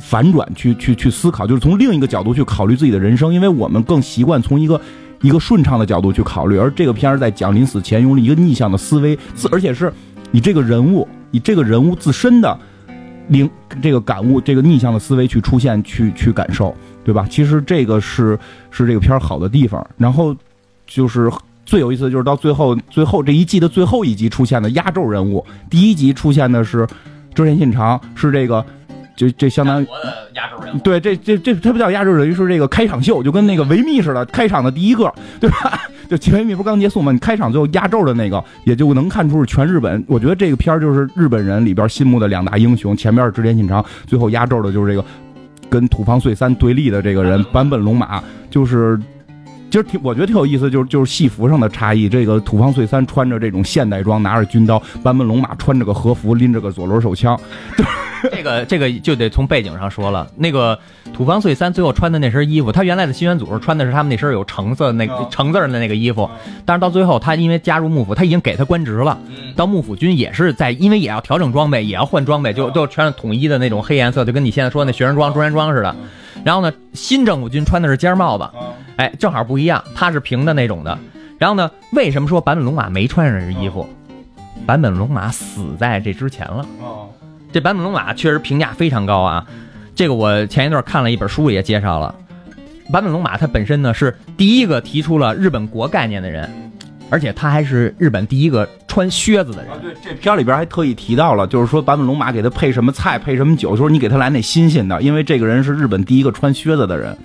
[0.00, 4.80] 反转去去去思考，就是从另一个角度去考虑自己的人生，因为我们更习惯从一个
[5.20, 9.92] 一个顺畅的角度去考虑，而这个片儿在讲临死前用了一个逆向的思维，自而且是
[10.30, 12.58] 你这个人物，你这个人物自身的
[13.28, 13.48] 灵
[13.82, 17.26] 这个感悟，这个逆向的思维去出现，去去感受，对吧？
[17.28, 18.38] 其实这个是
[18.70, 19.84] 是这个片儿好的地方。
[19.96, 20.34] 然后
[20.86, 21.30] 就是
[21.66, 26.86] 最有意思的就是到最后，最后这一季的最后一集出现的压轴人物，第一集出现的是
[27.34, 28.64] 织田信长，是这个。
[29.18, 35.76] 就这相当于国的亚洲人，对，这这这它不叫压轴，等于是这个开场秀，就跟那个维密似的，开场的第一个， 对吧？
[36.08, 37.10] 就维密不是刚结束吗？
[37.10, 40.04] 你开场最后压轴的那个，也就能看出是全日本。
[40.06, 45.04] 我觉得这个片儿就是日本人里边心目的两大英雄，前面是织田信长，最后压轴的就是这个
[45.68, 48.96] 跟土方岁三对立的这个人坂本龙马，就是。
[49.70, 52.08] 其实挺，我觉得挺有意思，就是就是戏服上的差异。
[52.08, 57.38] 这个土方岁三穿着这种现代装，拿着军刀；坂本龙马穿着个和服，拎着个左轮手枪。
[58.32, 60.26] 这个这个就得从背景上说了。
[60.36, 60.76] 那个
[61.12, 66.28] 土方岁三最后穿的那身衣服，他原来的新选组穿的是他们那身有橙色那哦橙字儿的那个衣服，
[66.64, 69.16] 但是到最后他因为加入幕府，他已经给他官职了。
[69.54, 75.94] 到幕府军也是在，因为也要调整装备，也要换装备，就就全是统一的那种黑颜色，就跟你现在说那学生装、中山装似的。
[76.44, 78.48] 然后呢，新政府军穿的是尖帽子，
[78.98, 80.98] 哎，正好不一样，它是平的那种的。
[81.38, 83.88] 然后呢，为什么说坂本龙马没穿上这身衣服？
[84.66, 86.66] 坂本龙马死在这之前了。
[87.52, 89.46] 这坂本龙马确实评价非常高啊。
[89.94, 92.12] 这个我前一段看了一本书也介绍了，
[92.92, 96.50] 坂本龙马他本身呢是第一个提出了日本国概念的人，
[97.08, 99.78] 而且他还是日本第一个穿靴子的人啊，。
[99.80, 107.16] 对，这片里边还特意提到了，就是说坂本龙马给他配什么菜，配什么酒，就说你给他来那新鲜的，因为这个人是日本第一个穿靴子的人，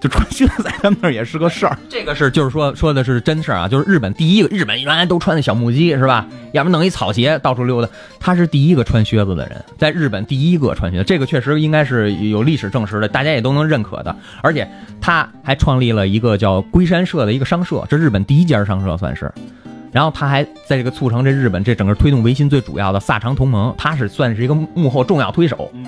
[0.00, 1.76] 就穿靴子在他们那儿也是个事儿。
[1.90, 6.26] 这个是就是说说的是真事儿啊，就是日本第一个，日本原来都穿的小木屐是吧？
[6.52, 7.88] 要不弄一草鞋到处溜达，
[8.20, 14.14] 他是第一个穿靴子的人，在日本第一个穿靴子，这个确实应该是有历史证实的，大家也都能认可的。
[14.42, 14.66] 而且
[15.00, 19.30] 他还创立了一个叫龟山社的一个商社，这日本第一家商社算是。
[19.98, 25.68] 然后他还在这个促成这日本这整个推动维新最主要的萨长同盟，他是算是一个幕后重要推手。
[25.74, 25.84] 嗯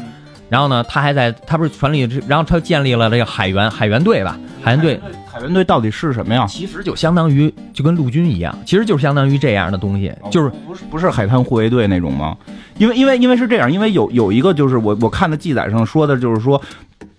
[0.49, 4.37] 然后呢，他还在他不是成立，然后他建立了这个海员海员队吧？
[4.61, 5.01] 海员队
[5.33, 6.45] 海员队到底是什么呀？
[6.49, 12.37] 其实就相当于就跟陆军一样，其实就是相当于这样的东西，就是不是不是海滩护卫队那种吗？
[12.79, 16.61] 因为因为因为是这样，因为有有一个就是我我看的记载上说的就是说。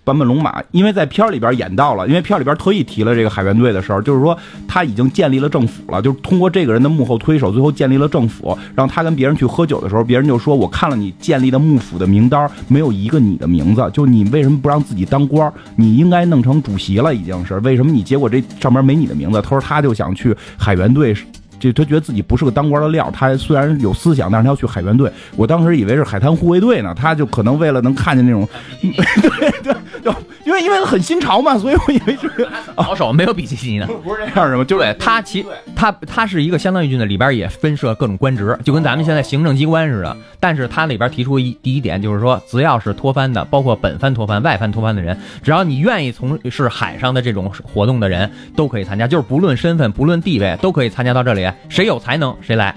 [0.04, 4.36] 坂本龙马，因为在片里边演到了，因为片里边特意提了这个海员队的事儿，就是说
[4.66, 8.58] 他已经建立了政府了，就是通过这个人的幕后推手，最后建立了政府。
[8.74, 15.52] 让他跟别人去喝酒的时候，别人就说：“我看了你建立的幕府的名单，没有一个你的名字，就你为什么不让自己当官？
[15.76, 21.14] 你应该弄成主席了，已经是为什么你结果这上面没你的名字？”他说他就想去海员队。
[21.62, 25.10] 就他觉得自己不是个当官的料，他虽然有思想，但是他要去海员队。
[25.36, 28.48] 我当时以为是海滩护卫队呢，他就可能为了能看见那种，
[28.80, 30.14] 对对，就
[30.60, 33.86] 因为因为很新潮嘛，所以我以为是 保守，没有比基尼的。
[33.86, 34.64] 不是这样的吗？
[34.64, 35.44] 就是对他其
[35.74, 40.16] 他他是一个相当于军的，里边也分设各种官职，就跟咱们现在行政机关似的。
[40.40, 51.48] 但是他里边提出一第一点就是说，只要是脱藩的，包括本藩脱藩、外藩脱藩的人，只要你愿意从事海上的这种活动的人，都可以参加，就是不论身份、不论地位，都可以参加到这里。
[51.68, 52.74] 谁有才能谁来。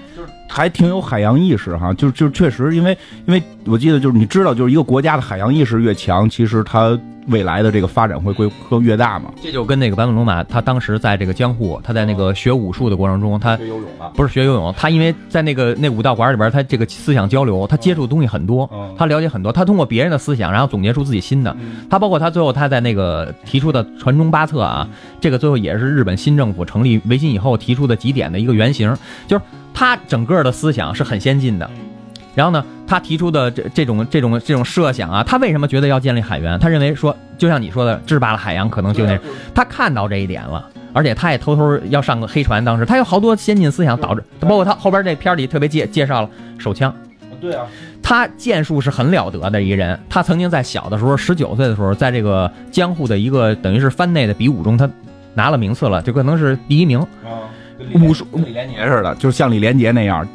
[0.48, 9.32] 还挺有海洋意识哈，就就确实，因为因为我记得就是你知道，就是一个国家的海洋意识越强，其实它未来的这个发展会会会越大嘛。
[9.42, 21.54] 这就跟那个坂本龙马，他当时在这个江户，他在那个学武术的过程中，他学游泳了，不是学游泳，他因为在那个那武道馆里边，他这个思想交流，他接触的东西很多嗯，他了解很多，他通过别人的思想，然后总结出自己新的。
[21.90, 24.88] 他包括他最后他在那个提出的传中八策啊，
[25.20, 29.42] 这个最后也是日本新政府成立维新以后提出的几点的一个原型，就是
[29.76, 31.70] 他整个的思想是很先进的。
[32.34, 36.58] 然后呢，他提出的这这种这种这种设想啊，他为什么觉得要建立海员？
[36.58, 39.18] 他认为说，就像你说的，制霸了海洋，可能就那，
[39.54, 40.66] 他看到这一点了。
[40.92, 46.94] 而且他也偷偷要上个黑船，当时他有好多先进思想，导致包括他后边这片里特别介介绍了手枪，
[47.38, 47.66] 对啊，
[48.02, 49.98] 他剑术是很了得的一个人。
[50.08, 54.88] 他曾经在小的时候，十九岁的时候，在这个江户的一个等于是藩内的比武中，他
[55.34, 56.98] 拿了名次了，就可能是第一名。
[57.94, 60.26] 武术李连杰似的，就像李连杰那样。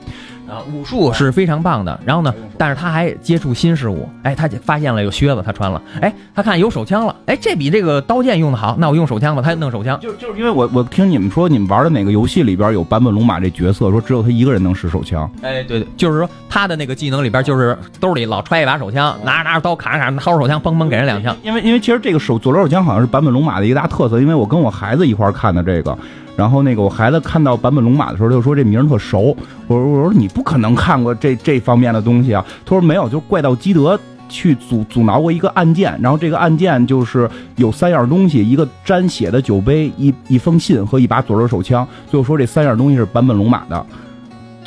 [0.49, 1.97] 啊，武术是非常棒的。
[2.03, 4.09] 然后呢，但是他还接触新事物。
[4.21, 5.81] 哎，他发现了有靴子，他穿了。
[6.01, 7.15] 哎，他看有手枪了。
[7.25, 9.41] 哎，这比这个刀剑用的好，那我用手枪吧。
[9.41, 9.97] 他弄手枪。
[10.01, 15.29] 就就是因为我我听你们说你们玩的哪个游戏里边有版本龙马这角色，说只有他一个人能使手枪。
[15.41, 21.33] 哎，对对，就是说他的那个技能里边，就是兜里老揣一把手枪，拿着拿着刀砍着砍着，掏出手枪，嘣嘣给人两枪。
[21.43, 25.97] 因为因为其实这个手左轮手枪好像是版本龙马的一个大特色，因为我跟我孩子一块看的这个，
[26.35, 29.35] 然后那个我孩子看到版本龙马的时候，就说这名儿特熟。
[29.67, 32.43] 我说我说你不可能看过这这方面的东西啊。
[32.65, 41.87] 他说没有，就是怪盗基德去阻阻挠过一个案件，然后这个案件就是有三样东西，一个沾血的酒杯，一一封信和一把左轮手枪。
[42.09, 43.85] 最后说这三样东西是版本龙马的。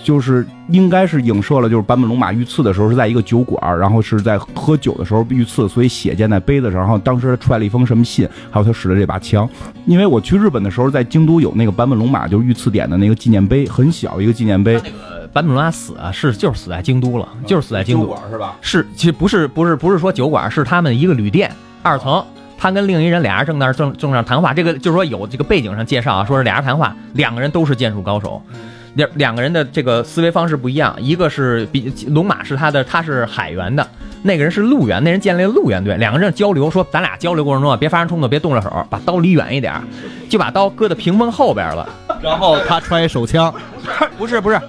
[0.04, 6.78] 就是应该是影射了，就是坂本龙马遇刺的时候是在一个酒馆，然后是在喝酒的时候遇刺，所以血溅在杯子上。
[6.78, 9.48] 然后当时他揣了一封什么信，还有他使的这把枪。
[9.86, 14.74] 因为我去日本的时候，在京都有那个坂本龙马就是遇刺点的那个纪念碑，很小一个纪念碑。
[14.74, 18.14] 那个坂本龙马死啊，是就是死在京都了，就是死在京都。
[18.30, 18.54] 是吧？
[18.60, 21.50] 是，其实不是不是不是说酒馆，是他们一个旅店
[21.82, 22.22] 二层。
[22.56, 28.40] 他跟另一人俩人正那正正那儿谈话，这个就是说有这个背景上介绍啊，说是俩人谈话，两个人都是剑术高手，
[28.94, 33.86] 两两个人的这个思维方式不一样，一个是比龙马是他的他是海员的，
[34.22, 39.74] 那个人是陆员，那人建立了陆员队，两个人交流说咱俩交流过程中啊别发生冲突，别动了手，把刀离远一点，
[40.28, 41.88] 就把刀搁在屏风后边了。
[42.22, 43.52] 然后他揣手枪，
[44.16, 44.60] 不是不是，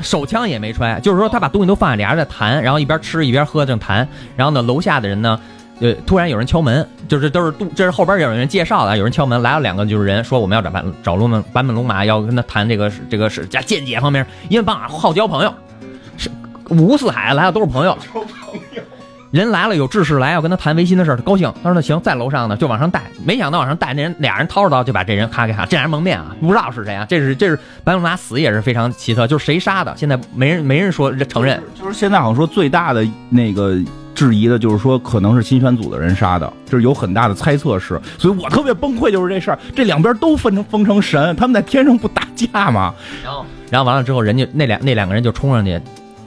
[0.00, 5.38] 手枪也没揣，就是说他把东西都放下，俩人在谈，然后一边吃一边喝正谈，然后呢楼下的人呢，
[5.80, 15.52] 呃突然有人敲门，就是都是杜这是后边有人介绍的，有人敲门来了两个就是人说我们要找坂找龙门坂本龙马要跟他谈这个这个是加见解方面，因为坂马好交朋友，
[16.16, 16.30] 是
[16.70, 17.96] 五湖四海来的都是朋友。
[18.00, 18.28] 交朋
[18.74, 18.82] 友
[19.30, 21.52] 人来了，有志士来要跟他谈维新的事，他高兴。
[21.60, 27.04] 他说：“那行，在楼上呢，就往上带。”没想到往上带，那人俩人掏着刀就把这人咔给咔，这人蒙面啊，不知道是谁啊。
[27.08, 31.60] 这是这是坂本龙马死也是非常奇特，就是谁杀的，现在没人没人说承认。
[31.74, 33.76] 就是现在好像说最大的那个
[34.14, 42.94] 质疑的就是说可能是新选组的人杀的，就是有很大的猜测是，所以我特别崩溃，就是这事儿，这两边都分成封成神，他们在天上不打架吗？
[43.22, 45.80] 然后然后完了之后，人家那两那两个人就冲上去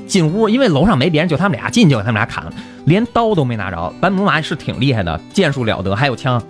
[0.05, 2.51] 进屋，因为楼上没别人，就他们俩进去就给他们俩砍了，
[2.85, 3.77] 连刀都没拿着。
[4.01, 6.41] 坂本马是挺厉害的，剑术了得，还有枪。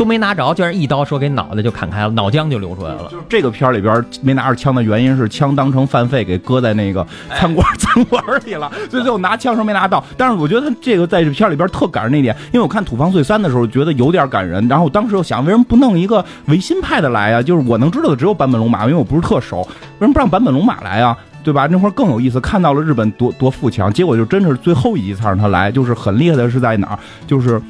[0.00, 3.06] 都没拿着，居然一刀说给脑袋就砍开了，脑浆就流出来了。
[3.10, 10.02] 就是这个片儿里边没拿着枪的原因是枪当成饭费给搁在那个餐馆 餐馆里了，所以最后拿枪时候没拿到。
[10.16, 17.42] 但是我觉得他这个在这片儿里边特感人那点，因为我看《土方岁三》的时候觉得有点感人，然后我当时又想为什么不弄一个维新派的来啊？
[17.42, 19.58] 就是我能知道的只有坂本龙马，因为我不是特熟，
[19.98, 21.14] 为什么不让坂本龙马来啊？
[21.44, 21.68] 对吧？
[21.70, 26.98] 那会儿更有意思，看到了日本多多富强，结果就真是最后一集才让他来，就是很厉害的是在哪儿？
[27.26, 27.60] 就是。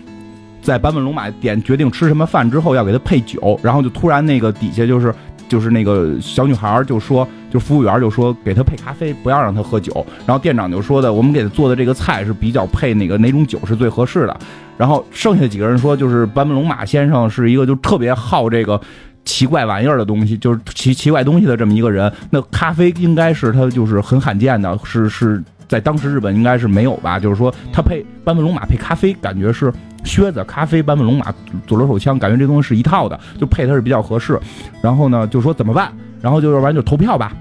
[0.63, 5.15] 在坂本龙马点决定吃什么饭之后，要给他配酒，然后就突然那个底下就是
[5.49, 10.05] 就是那个小女孩就说，就服务员就说给他配咖啡，不要让他喝酒。
[10.27, 14.37] 然后店长就说的，我们给他做的这个菜是比较配哪个哪种酒是最合适的。
[14.77, 18.81] 然后剩下几个人说，就是坂本龙马先生是一个就特别好这个
[19.25, 22.11] 奇怪玩意儿的东西，就是奇奇怪东西的这么一个人。
[22.31, 27.19] 那咖啡应该是他就是很罕见的，是是在当时日本应该是没有吧？
[27.19, 29.73] 就是说他配斑本龙马配咖啡，感觉是。
[30.03, 31.27] 靴子、咖啡、斑本龙马、
[31.67, 34.41] 左轮手枪，感觉这东西是一套的，就配它是比较合适。
[34.81, 35.93] 然后呢，就说怎么办？
[36.23, 37.35] 然后就要不然就投票吧，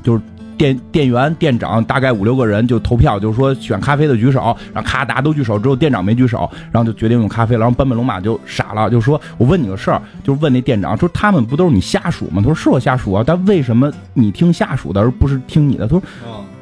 [0.00, 0.22] 就是
[0.56, 7.56] 店店员、店长大概五六个人就投票，就是说选咖啡的举手，然后咔大家都举手，只有店长没举手，然后就决定用咖啡。
[7.56, 16.02] 然后坂本龙马就傻了，就说：“我问你个事儿，就是问那店长，说他们不都是你下属吗？”他说：“是我下属啊，但为什么你听下属的而不是听你的？”他说：“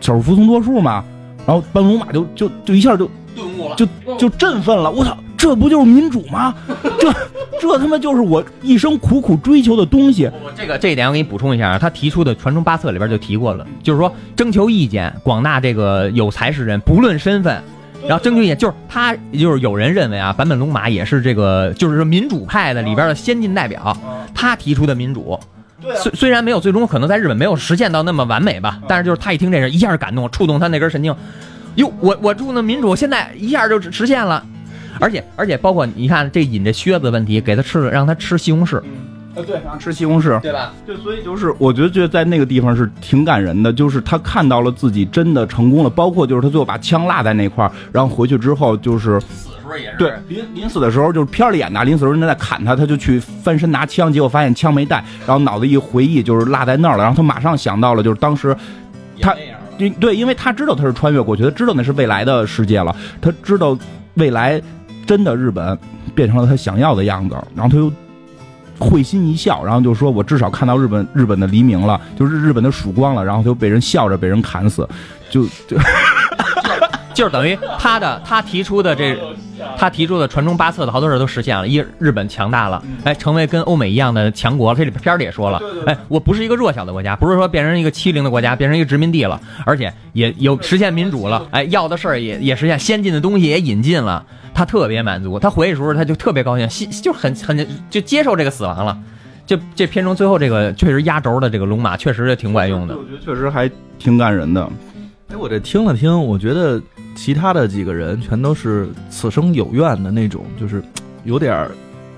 [0.00, 1.04] 少数服从多数嘛。”
[1.46, 3.10] 然后坂本龙马就就就一下就。
[3.32, 3.86] 顿悟了，就
[4.16, 4.90] 就振奋了！
[4.90, 6.52] 我操，这不就是民主吗？
[6.98, 7.12] 这
[7.60, 10.28] 这他妈就是我一生苦苦追求的东西。
[10.56, 17.62] 这个这一点我给你补充一下啊，他提出的传承八策里边就提过了，就是说征求意见，广大这个有才之人，不论身份，
[18.02, 23.96] 然后征求意见，就是他就是有人认为啊，坂本龙马也是这个就是说民主派的里边的先进代表，
[24.34, 25.38] 他提出的民主。
[25.96, 31.14] 虽虽然没有最终可能在日本没有实现到那么完美吧，但是就是他一听这事，一下感动，触动他那根神经。
[31.76, 34.44] 哟，我我住的民主现在一下就实现了，
[34.98, 38.82] 而且而且包括你看这引这靴子问题，给他吃让他吃西红柿，
[39.34, 40.72] 呃对，让吃西红柿，对吧？
[40.84, 58.56] 对，所以就是我觉得就在那个地方是挺感人的，就是他看到了自己真的成功了，包括就是他最后把枪落在那块儿，然后回去之后就是死时候也是对临临死的时候就是片里演的，临死时候人家在砍他，他就去翻身拿枪，结果发现枪没带，然后脑子一回忆就是落在那儿了，然后他马上想到了就是当时
[59.20, 59.34] 他。
[59.98, 63.74] 对，因为他知道他是穿越过去，他知道那是未来的世界了，他知道
[64.12, 64.60] 未来
[65.06, 65.78] 真的日本
[66.14, 67.90] 变成了他想要的样子，然后他又
[68.80, 74.88] 会心一笑，然后就说：“我至少看到日本日本的黎明了，就是日本的曙光了。”然后就被人笑着被人砍死，
[75.30, 75.76] 就就
[77.14, 79.16] 就是等于他的他提出的这。
[79.76, 84.74] 他提出的传中八策的好多事都实现了，一日本强大了，哎，成为跟欧美一样的强国。
[84.74, 94.24] 这里片里也说了，哎，我不是一个弱小的国家，不是说变成一个欺凌的国家，变成一个殖民地了，而且也有实现民主了，哎，要的事儿也也实现，先进的东西也引进了，
[94.54, 95.38] 他特别满足。
[95.38, 98.98] 他回去时候他就特别高兴，心就很很就接受这个死亡了。
[99.46, 104.68] 就这片中最后这个确实压轴的这个龙马确实也挺管用的，我觉得确实还挺感人的。
[105.28, 106.80] 哎，我这听了听，我觉得。
[107.16, 110.82] 其他的几个人全都是此生有怨的那种，就是
[111.24, 111.68] 有点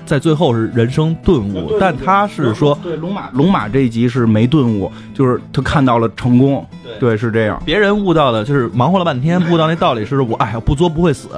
[0.05, 6.67] 在最后是人生顿悟，但他是说对龙马龙马这一集是没顿悟，就是他看到了成功，
[7.01, 7.61] 对，是这样。
[7.65, 11.29] 别人悟到的就是忙活了半天，悟到那道理是我哎呀不作不会死，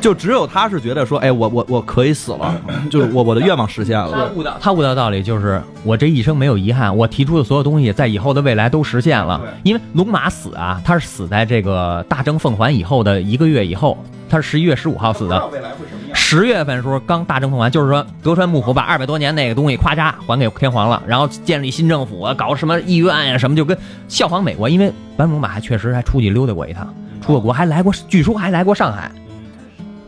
[0.00, 2.54] 就只有他是觉得说哎我我我可以死了，
[2.90, 4.32] 就是我我的愿望实现他了。
[4.34, 9.40] 悟到他悟到道理就是我这一生没有遗憾，我提出的所有东西在以后的未来都实现了。
[9.62, 13.96] 因为龙马死啊，他是死在这个大征奉还以后的一个月以后，
[14.28, 15.46] 他是十一月十五号死的。
[15.52, 16.01] 未来会什么样？
[16.32, 23.76] 十月份时候刚大政奉还，就是说德川幕府把二百多年那个东西咵嚓还给天皇了，然后建立新政府啊，搞什么议院呀、什么，就跟
[24.08, 24.66] 效仿美国。
[24.66, 26.88] 因为坂本龙马还确实还出去溜达过一趟，
[27.20, 29.12] 出过国，还来过，据说还来过上海，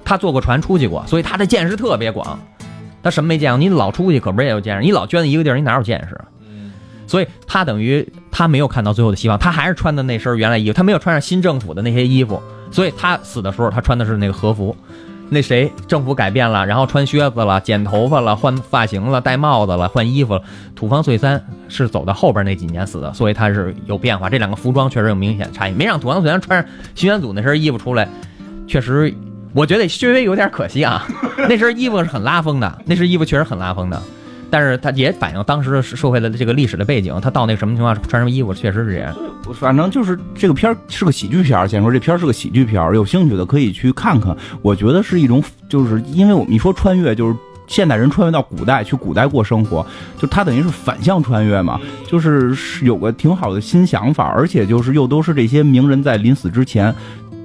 [0.02, 2.38] 他坐过船出去过，所以他的见识特别广。
[3.02, 3.58] 他什么没见过？
[3.58, 4.82] 你老出去可不是也有见识？
[4.82, 6.18] 你老捐在一个地儿，你哪有见识？
[7.06, 14.74] 所以他等于他没有看到最后的希望，他还是穿的那身原来衣服，他没有穿上新政府的那些衣服，所以他死的时候他穿的是那个和服。
[15.30, 20.42] 那谁，政府改变了，然后穿靴子了，剪头发了，换发型了，戴帽子了，换衣服了。
[20.74, 24.28] 土方岁三是走到后边那几年死的，所以他是有变化。
[24.28, 28.08] 这两个服装确实有明显差异，没让土方岁三穿上新选组那身衣服出来，
[28.68, 29.12] 确实，
[29.52, 31.06] 我觉得稍微有点可惜啊。
[31.48, 34.00] 那身衣服是很拉风的，那身衣服确实很拉风的。
[34.54, 39.12] 但是它也反映当时的社会的这个历史的背景，他到那个什么情况穿什么衣服，确实是这样。
[39.52, 44.36] 反正就是这个片儿是个喜剧片儿，先说这片儿是个喜剧片儿，有兴趣的可以去看看。
[44.62, 47.36] 我觉得是一种，就是因为我们一说穿越，就是
[47.66, 49.84] 现代人穿越到古代去古代过生活，
[50.20, 56.94] 就它等于是反向穿越嘛，就是有个挺好的新想法，而且就是又都是这些名人在临死之前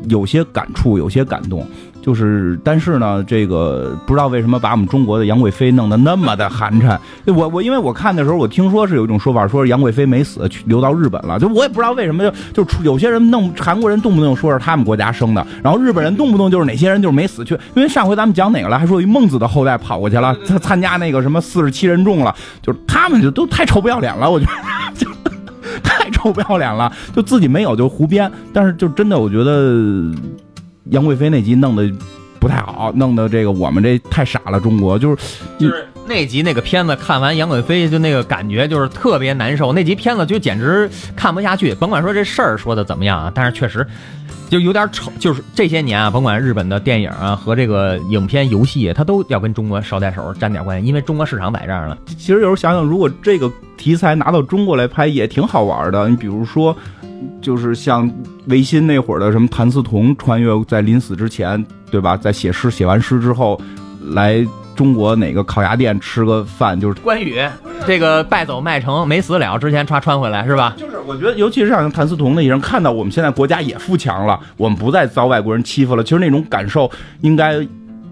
[0.08, 1.66] 有些感触，有些感动。
[2.02, 6.97] 就是，但是呢，这个不知道为什么把我们中国的杨贵妃弄得那么的寒碜。
[7.26, 11.38] 我我因为我看的时候，我听说是有一种说法，说是杨贵妃没死，去流到日本了。
[11.38, 17.54] 就我也不知道为什么，就就出有些人弄韩国人动不动说是他们国家生的，然后日本人动不动就是哪些人就是没死去。
[17.76, 24.52] 因为上回咱们讲哪个了，还说一孟子的后代跑过去了，他参加那个什么四十七人众了，就是他们就都太臭不要脸了，我觉得
[24.95, 25.18] 就。
[26.20, 30.13] 臭不要脸了，就自己没有就胡编，但是就真的我觉得
[30.91, 31.89] 杨贵妃那集弄得
[32.39, 35.17] 不太好，弄得这个我们这太傻了，中国就是
[35.57, 41.76] 就是那集那个片子看完杨贵妃就那个感觉就是特别难受，那集片子就简直看不下去。
[41.76, 43.86] 甭管说这事儿说的怎么样啊，但是确实
[44.50, 45.12] 就有点丑。
[45.20, 51.97] 就是这些年啊，甭管日本的电影啊和这个影片、游戏，它都要跟中国捎带手沾点关系，因为中国市场在这儿呢。
[52.18, 56.10] 其实有时候想想，如果这个题材拿到中国来拍，也挺好玩的。
[56.10, 56.76] 你比如说，
[57.41, 58.12] 就是像
[58.47, 62.18] 维新那会儿的什么谭嗣同穿越在临死之前，对吧？
[62.18, 63.60] 在写诗写完诗之后，
[64.12, 64.45] 来
[64.80, 67.38] 中国哪个烤鸭店吃个饭，就是关羽
[67.86, 70.74] 这个败走麦城没死了，之前穿穿回来是吧？
[70.78, 77.56] 就是我觉得，尤其是像谭嗣同那一人，看到我们现在国家也富强了，我们不再遭外国人欺负了，其实那种感受应该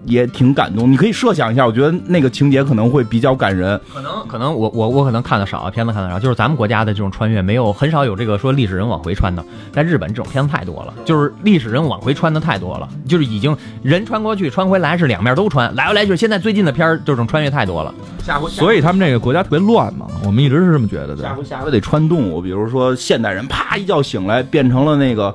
[0.04, 0.90] 也挺感动。
[0.90, 3.80] 你可以设想一下，我觉得那个情节可能会比较感人。
[3.92, 16.16] 可能可能我我我可能看的少啊，片子看的少，就是咱们国家的这种穿越没有很少有这个说历史人往回穿的，在日本这种片子太多了，就是历史人往回穿的太多了，就是已经人穿过去穿回来是两面都穿，来回来去。
[16.16, 21.34] 现在最近的片儿这种穿越太多了，下回所以他们这个国家特别乱嘛，我们一直是这么觉得的下。
[21.34, 25.34] 回下回得穿动物，比如说现代人啪一觉醒来变成了那个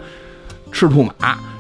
[0.73, 1.13] 赤兔马，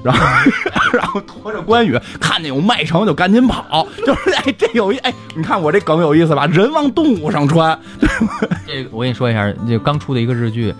[0.03, 0.25] 然后
[0.91, 6.45] 然后驮着关羽，看见有麦城就赶紧跑，就是哎这有一哎，你看我这梗有意思吧？
[6.47, 7.79] 人往动物上穿，
[8.67, 10.73] 这个我跟你说一下，就刚出的一个日剧。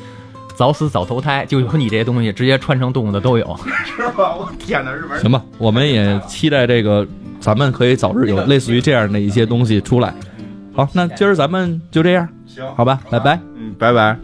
[0.56, 3.60] 早死早投胎，就有你这些东西，直接穿成动物的都有。
[3.98, 4.36] 是吧？
[4.36, 7.08] 我天哪，日本行吧，我们也期待这个，
[7.40, 10.14] 咱们可以早日有类似于这样的一些东西出来。
[10.76, 13.40] 好，那今儿咱们就这样，行，好吧，拜拜。
[13.56, 14.16] 嗯，拜拜。